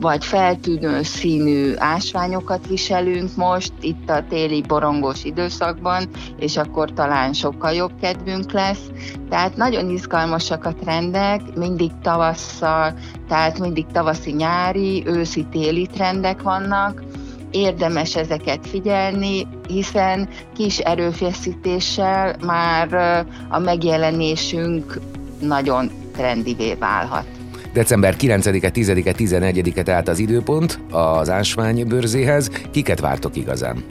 vagy 0.00 0.24
feltűnő 0.24 1.02
színű 1.02 1.72
ásványokat 1.76 2.66
viselünk 2.66 3.36
most, 3.36 3.72
itt 3.80 4.10
a 4.10 4.24
téli 4.28 4.62
borongós 4.62 5.24
időszakban, 5.24 6.08
és 6.38 6.56
akkor 6.56 6.92
talán 6.92 7.32
sokkal 7.32 7.72
jobb 7.72 7.92
kedvünk 8.00 8.52
lesz. 8.52 8.90
Tehát 9.28 9.56
nagyon 9.56 9.90
izgalmasak 9.90 10.64
a 10.64 10.74
trendek, 10.74 11.40
mindig 11.54 11.90
tavasszal, 12.02 12.94
tehát 13.28 13.58
mindig 13.58 13.86
tavaszi-nyári, 13.92 15.02
őszi-téli 15.06 15.86
trendek 15.86 16.42
vannak, 16.42 17.02
érdemes 17.50 18.16
ezeket 18.16 18.66
figyelni, 18.66 19.46
hiszen 19.68 20.28
kis 20.54 20.78
erőfeszítéssel 20.78 22.36
már 22.46 22.94
a 23.48 23.58
megjelenésünk 23.58 25.00
nagyon 25.40 25.90
trendivé 26.12 26.74
válhat. 26.74 27.37
December 27.78 28.14
9-e, 28.18 28.70
10-e, 28.74 29.14
11-e 29.16 29.82
tehát 29.82 30.08
az 30.08 30.18
időpont 30.18 30.80
az 30.90 31.30
ásványbőrzéhez. 31.30 32.50
Kiket 32.70 33.00
vártok 33.00 33.36
igazán? 33.36 33.84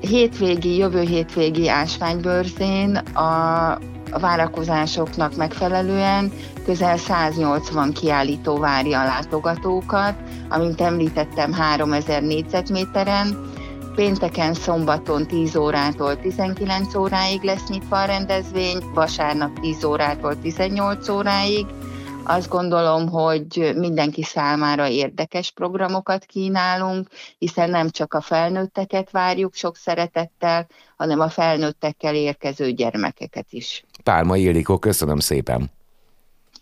Hétvégi, 0.00 0.76
jövő 0.76 1.00
hétvégi 1.00 1.68
ásványbőrzén 1.68 2.96
a 2.96 3.78
várakozásoknak 4.20 5.36
megfelelően 5.36 6.32
közel 6.64 6.96
180 6.96 7.92
kiállító 7.92 8.58
várja 8.58 9.00
a 9.00 9.04
látogatókat, 9.04 10.14
amint 10.48 10.80
említettem 10.80 11.52
3000 11.52 12.22
négyzetméteren, 12.22 13.50
Pénteken, 13.94 14.54
szombaton 14.54 15.26
10 15.26 15.56
órától 15.56 16.20
19 16.20 16.94
óráig 16.94 17.42
lesz 17.42 17.68
nyitva 17.68 18.00
a 18.00 18.04
rendezvény, 18.04 18.78
vasárnap 18.94 19.60
10 19.60 19.84
órától 19.84 20.40
18 20.40 21.08
óráig. 21.08 21.66
Azt 22.32 22.48
gondolom, 22.48 23.08
hogy 23.08 23.72
mindenki 23.76 24.22
számára 24.22 24.88
érdekes 24.88 25.50
programokat 25.50 26.24
kínálunk, 26.24 27.08
hiszen 27.38 27.70
nem 27.70 27.90
csak 27.90 28.14
a 28.14 28.20
felnőtteket 28.20 29.10
várjuk 29.10 29.54
sok 29.54 29.76
szeretettel, 29.76 30.66
hanem 30.96 31.20
a 31.20 31.28
felnőttekkel 31.28 32.14
érkező 32.14 32.70
gyermekeket 32.70 33.46
is. 33.50 33.84
Pálma 34.02 34.36
Ildikó, 34.36 34.78
köszönöm 34.78 35.18
szépen! 35.18 35.70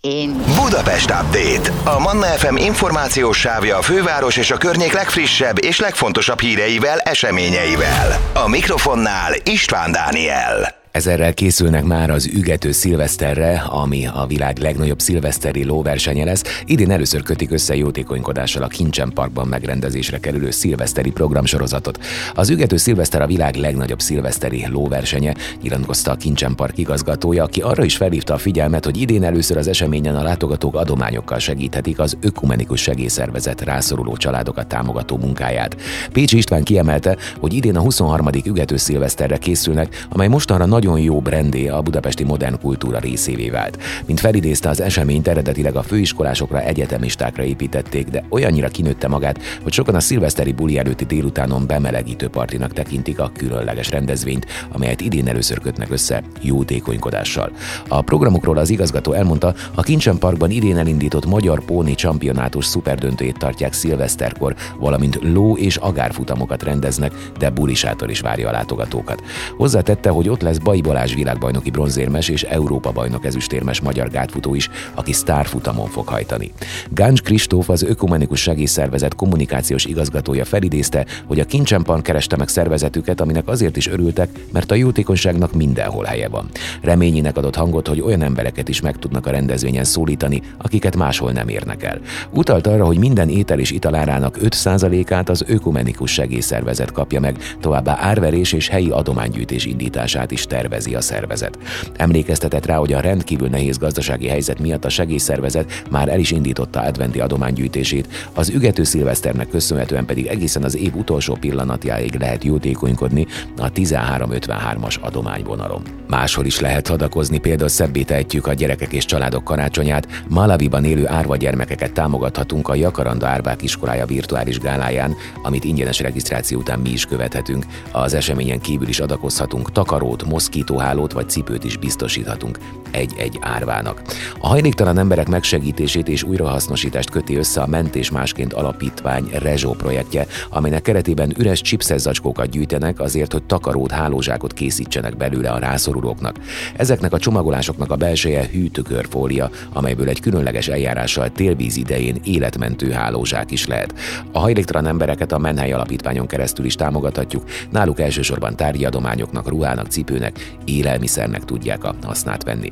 Én. 0.00 0.36
Budapest 0.62 1.10
Update. 1.10 1.90
A 1.90 1.98
Manna 1.98 2.26
FM 2.26 2.56
információs 2.56 3.38
sávja 3.38 3.76
a 3.76 3.82
főváros 3.82 4.36
és 4.36 4.50
a 4.50 4.56
környék 4.56 4.92
legfrissebb 4.92 5.64
és 5.64 5.80
legfontosabb 5.80 6.40
híreivel, 6.40 6.98
eseményeivel. 6.98 8.20
A 8.34 8.48
mikrofonnál 8.48 9.32
István 9.44 9.92
Dániel. 9.92 10.77
Ezerrel 10.90 11.34
készülnek 11.34 11.84
már 11.84 12.10
az 12.10 12.26
ügető 12.26 12.72
szilveszterre, 12.72 13.58
ami 13.58 14.06
a 14.06 14.26
világ 14.26 14.58
legnagyobb 14.58 15.00
szilveszteri 15.00 15.64
lóversenye 15.64 16.24
lesz. 16.24 16.42
Idén 16.66 16.90
először 16.90 17.22
kötik 17.22 17.50
össze 17.50 17.76
jótékonykodással 17.76 18.62
a 18.62 18.66
Kincsen 18.66 19.10
Parkban 19.14 19.48
megrendezésre 19.48 20.18
kerülő 20.18 20.50
szilveszteri 20.50 21.10
programsorozatot. 21.10 21.98
Az 22.34 22.50
ügető 22.50 22.76
szilveszter 22.76 23.22
a 23.22 23.26
világ 23.26 23.54
legnagyobb 23.54 24.00
szilveszteri 24.00 24.66
lóversenye, 24.68 25.34
nyilatkozta 25.62 26.10
a 26.10 26.16
Kincsen 26.16 26.54
Park 26.54 26.78
igazgatója, 26.78 27.44
aki 27.44 27.60
arra 27.60 27.84
is 27.84 27.96
felhívta 27.96 28.34
a 28.34 28.38
figyelmet, 28.38 28.84
hogy 28.84 29.00
idén 29.00 29.24
először 29.24 29.56
az 29.56 29.68
eseményen 29.68 30.16
a 30.16 30.22
látogatók 30.22 30.74
adományokkal 30.74 31.38
segíthetik 31.38 31.98
az 31.98 32.16
ökumenikus 32.20 32.80
segélyszervezet 32.80 33.60
rászoruló 33.60 34.16
családokat 34.16 34.66
támogató 34.66 35.16
munkáját. 35.16 35.76
Pécsi 36.12 36.36
István 36.36 36.62
kiemelte, 36.62 37.16
hogy 37.38 37.52
idén 37.52 37.76
a 37.76 37.80
23. 37.80 38.26
ügető 38.44 38.76
szilveszterre 38.76 39.36
készülnek, 39.36 40.06
amely 40.08 40.28
mostanra 40.28 40.66
nagyon 40.78 41.00
jó 41.00 41.20
brandé 41.20 41.68
a 41.68 41.82
budapesti 41.82 42.24
modern 42.24 42.60
kultúra 42.60 42.98
részévé 42.98 43.50
vált. 43.50 43.78
Mint 44.06 44.20
felidézte 44.20 44.68
az 44.68 44.80
eseményt, 44.80 45.28
eredetileg 45.28 45.76
a 45.76 45.82
főiskolásokra, 45.82 46.60
egyetemistákra 46.60 47.42
építették, 47.42 48.08
de 48.08 48.24
olyannyira 48.30 48.68
kinőtte 48.68 49.08
magát, 49.08 49.38
hogy 49.62 49.72
sokan 49.72 49.94
a 49.94 50.00
szilveszteri 50.00 50.52
buli 50.52 50.78
előtti 50.78 51.04
délutánon 51.04 51.66
bemelegítő 51.66 52.28
partinak 52.28 52.72
tekintik 52.72 53.20
a 53.20 53.30
különleges 53.36 53.90
rendezvényt, 53.90 54.46
amelyet 54.72 55.00
idén 55.00 55.28
először 55.28 55.60
kötnek 55.60 55.90
össze 55.90 56.22
jótékonykodással. 56.40 57.52
A 57.88 58.02
programokról 58.02 58.58
az 58.58 58.70
igazgató 58.70 59.12
elmondta, 59.12 59.54
a 59.74 59.82
Kincsen 59.82 60.18
Parkban 60.18 60.50
idén 60.50 60.78
elindított 60.78 61.26
magyar 61.26 61.64
póni 61.64 61.94
championátus 61.94 62.64
szuperdöntőjét 62.64 63.38
tartják 63.38 63.72
szilveszterkor, 63.72 64.54
valamint 64.78 65.18
ló 65.22 65.56
és 65.56 65.76
agárfutamokat 65.76 66.62
rendeznek, 66.62 67.12
de 67.38 67.50
bulisától 67.50 68.08
is 68.08 68.20
várja 68.20 68.48
a 68.48 68.52
látogatókat. 68.52 69.22
Hozzátette, 69.56 70.10
hogy 70.10 70.28
ott 70.28 70.42
lesz 70.42 70.58
Bai 70.68 70.80
Balázs 70.80 71.14
világbajnoki 71.14 71.70
bronzérmes 71.70 72.28
és 72.28 72.42
Európa 72.42 72.92
bajnok 72.92 73.24
ezüstérmes 73.24 73.80
magyar 73.80 74.08
gátfutó 74.08 74.54
is, 74.54 74.70
aki 74.94 75.12
sztárfutamon 75.12 75.88
fog 75.88 76.06
hajtani. 76.08 76.52
Gáncs 76.90 77.22
Kristóf 77.22 77.68
az 77.68 77.82
Ökumenikus 77.82 78.40
Segélyszervezet 78.40 79.14
kommunikációs 79.14 79.84
igazgatója 79.84 80.44
felidézte, 80.44 81.06
hogy 81.26 81.40
a 81.40 81.44
Kincsempan 81.44 82.02
kereste 82.02 82.36
meg 82.36 82.48
szervezetüket, 82.48 83.20
aminek 83.20 83.48
azért 83.48 83.76
is 83.76 83.88
örültek, 83.88 84.28
mert 84.52 84.70
a 84.70 84.74
jótékonyságnak 84.74 85.54
mindenhol 85.54 86.04
helye 86.04 86.28
van. 86.28 86.48
Reményének 86.82 87.36
adott 87.36 87.56
hangot, 87.56 87.88
hogy 87.88 88.00
olyan 88.00 88.22
embereket 88.22 88.68
is 88.68 88.80
meg 88.80 88.98
tudnak 88.98 89.26
a 89.26 89.30
rendezvényen 89.30 89.84
szólítani, 89.84 90.42
akiket 90.58 90.96
máshol 90.96 91.32
nem 91.32 91.48
érnek 91.48 91.82
el. 91.82 92.00
Utalt 92.30 92.66
arra, 92.66 92.84
hogy 92.84 92.98
minden 92.98 93.28
étel 93.28 93.58
és 93.58 93.70
italárának 93.70 94.38
5%-át 94.42 95.28
az 95.28 95.44
Ökumenikus 95.46 96.12
Segélyszervezet 96.12 96.92
kapja 96.92 97.20
meg, 97.20 97.36
továbbá 97.60 97.98
árverés 98.00 98.52
és 98.52 98.68
helyi 98.68 98.90
adománygyűjtés 98.90 99.64
indítását 99.64 100.30
is 100.30 100.42
tervez 100.42 100.56
tervezi 100.58 100.94
a 100.94 101.00
szervezet. 101.00 101.58
Emlékeztetett 101.96 102.66
rá, 102.66 102.76
hogy 102.76 102.92
a 102.92 103.00
rendkívül 103.00 103.48
nehéz 103.48 103.78
gazdasági 103.78 104.28
helyzet 104.28 104.58
miatt 104.58 104.84
a 104.84 104.88
segélyszervezet 104.88 105.82
már 105.90 106.08
el 106.08 106.18
is 106.18 106.30
indította 106.30 106.80
adventi 106.80 107.20
adománygyűjtését, 107.20 108.08
az 108.34 108.48
ügető 108.48 108.82
szilveszternek 108.82 109.48
köszönhetően 109.48 110.06
pedig 110.06 110.26
egészen 110.26 110.62
az 110.62 110.76
év 110.76 110.94
utolsó 110.94 111.36
pillanatjáig 111.40 112.14
lehet 112.14 112.44
jótékonykodni 112.44 113.26
a 113.56 113.72
1353-as 113.72 115.00
adományvonalon. 115.00 115.82
Máshol 116.08 116.44
is 116.44 116.60
lehet 116.60 116.88
hadakozni, 116.88 117.38
például 117.38 117.68
szebbé 117.68 118.02
tehetjük 118.02 118.46
a 118.46 118.52
gyerekek 118.52 118.92
és 118.92 119.04
családok 119.04 119.44
karácsonyát, 119.44 120.06
Malaviban 120.28 120.84
élő 120.84 121.08
árva 121.08 121.36
gyermekeket 121.36 121.92
támogathatunk 121.92 122.68
a 122.68 122.74
Jakaranda 122.74 123.26
Árvák 123.26 123.62
iskolája 123.62 124.06
virtuális 124.06 124.58
gáláján, 124.58 125.14
amit 125.42 125.64
ingyenes 125.64 126.00
regisztráció 126.00 126.58
után 126.58 126.78
mi 126.78 126.90
is 126.90 127.04
követhetünk. 127.04 127.66
Az 127.92 128.14
eseményen 128.14 128.60
kívül 128.60 128.88
is 128.88 129.00
adakozhatunk 129.00 129.72
takarót, 129.72 130.24
moszk 130.24 130.47
moszkítóhálót 130.48 131.12
vagy 131.12 131.28
cipőt 131.28 131.64
is 131.64 131.76
biztosíthatunk 131.76 132.58
egy-egy 132.90 133.38
árvának. 133.40 134.02
A 134.40 134.46
hajléktalan 134.46 134.98
emberek 134.98 135.28
megsegítését 135.28 136.08
és 136.08 136.22
újrahasznosítást 136.22 137.10
köti 137.10 137.36
össze 137.36 137.60
a 137.60 137.66
Mentés 137.66 138.10
Másként 138.10 138.52
Alapítvány 138.52 139.28
Rezsó 139.32 139.72
projektje, 139.72 140.26
amelynek 140.50 140.82
keretében 140.82 141.32
üres 141.38 141.62
zacskókat 141.78 142.50
gyűjtenek 142.50 143.00
azért, 143.00 143.32
hogy 143.32 143.42
takarót, 143.42 143.90
hálózsákot 143.90 144.52
készítsenek 144.52 145.16
belőle 145.16 145.50
a 145.50 145.58
rászorulóknak. 145.58 146.36
Ezeknek 146.76 147.12
a 147.12 147.18
csomagolásoknak 147.18 147.90
a 147.90 147.96
belseje 147.96 148.48
hűtőkörfólia, 148.52 149.50
amelyből 149.72 150.08
egy 150.08 150.20
különleges 150.20 150.68
eljárással 150.68 151.32
télvíz 151.32 151.76
idején 151.76 152.20
életmentő 152.24 152.90
hálózsák 152.90 153.50
is 153.50 153.66
lehet. 153.66 153.94
A 154.32 154.38
hajléktalan 154.38 154.86
embereket 154.86 155.32
a 155.32 155.38
Menhely 155.38 155.72
Alapítványon 155.72 156.26
keresztül 156.26 156.64
is 156.64 156.74
támogathatjuk, 156.74 157.44
náluk 157.70 158.00
elsősorban 158.00 158.56
tárgyi 158.56 158.84
adományoknak, 158.84 159.48
ruhának, 159.48 159.86
cipőnek, 159.86 160.37
élelmiszernek 160.64 161.44
tudják 161.44 161.84
a 161.84 161.94
hasznát 162.02 162.44
venni. 162.44 162.70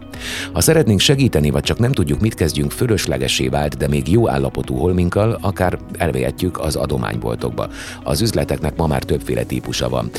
Ha 0.53 0.61
szeretnénk 0.61 1.01
segíteni, 1.01 1.51
vagy 1.51 1.63
csak 1.63 1.79
nem 1.79 1.93
tudjuk, 1.93 2.21
mit 2.21 2.35
kezdjünk 2.35 2.71
fölöslegesé 2.71 3.49
vált, 3.49 3.77
de 3.77 3.89
még 3.89 4.09
jó 4.09 4.29
állapotú 4.29 4.75
holminkkal, 4.75 5.39
akár 5.41 5.79
elvehetjük 5.99 6.59
az 6.59 6.77
adományboltokba. 6.77 7.69
Az 8.05 8.21
üzleteknek 8.21 8.77
ma 8.77 8.87
már 8.87 9.03
többféle 9.03 9.45
típusa 9.45 9.89
van. 9.89 10.11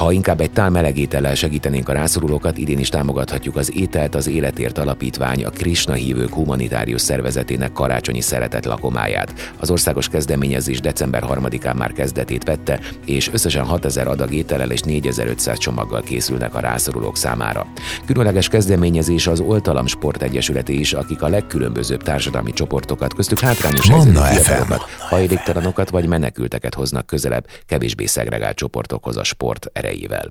Ha 0.00 0.12
inkább 0.12 0.40
egy 0.40 0.50
tál 0.50 0.70
melegétellel 0.70 1.34
segítenénk 1.34 1.88
a 1.88 1.92
rászorulókat, 1.92 2.58
idén 2.58 2.78
is 2.78 2.88
támogathatjuk 2.88 3.56
az 3.56 3.76
Ételt 3.76 4.14
az 4.14 4.26
Életért 4.26 4.78
Alapítvány, 4.78 5.44
a 5.44 5.50
Krishna 5.50 5.92
hívők 5.92 6.34
humanitárius 6.34 7.00
szervezetének 7.00 7.72
karácsonyi 7.72 8.20
szeretet 8.20 8.64
lakomáját. 8.64 9.52
Az 9.58 9.70
országos 9.70 10.08
kezdeményezés 10.08 10.80
december 10.80 11.24
3-án 11.26 11.76
már 11.76 11.92
kezdetét 11.92 12.44
vette, 12.44 12.80
és 13.06 13.30
összesen 13.32 13.64
6000 13.64 14.06
adag 14.06 14.32
étellel 14.32 14.70
és 14.70 14.80
4500 14.80 15.58
csomaggal 15.58 16.02
készülnek 16.02 16.54
a 16.54 16.60
rászorulók 16.60 17.16
számára. 17.16 17.66
Különleges 18.06 18.48
kezdeményezés 18.48 19.26
az 19.26 19.40
Oltalam 19.40 19.86
Sport 19.86 20.22
Egyesületé 20.22 20.74
is, 20.74 20.92
akik 20.92 21.22
a 21.22 21.28
legkülönbözőbb 21.28 22.02
társadalmi 22.02 22.52
csoportokat, 22.52 23.14
köztük 23.14 23.40
hátrányos 23.40 23.88
helyzetű 23.88 24.12
fiatalokat, 24.12 24.80
hajléktalanokat 24.98 25.90
vagy 25.90 26.06
menekülteket 26.06 26.74
hoznak 26.74 27.06
közelebb, 27.06 27.46
kevésbé 27.66 28.06
szegregált 28.06 28.56
csoportokhoz 28.56 29.16
a 29.16 29.24
sport 29.24 29.70
erejével. 29.72 29.88
säger 29.90 30.08
väl. 30.08 30.30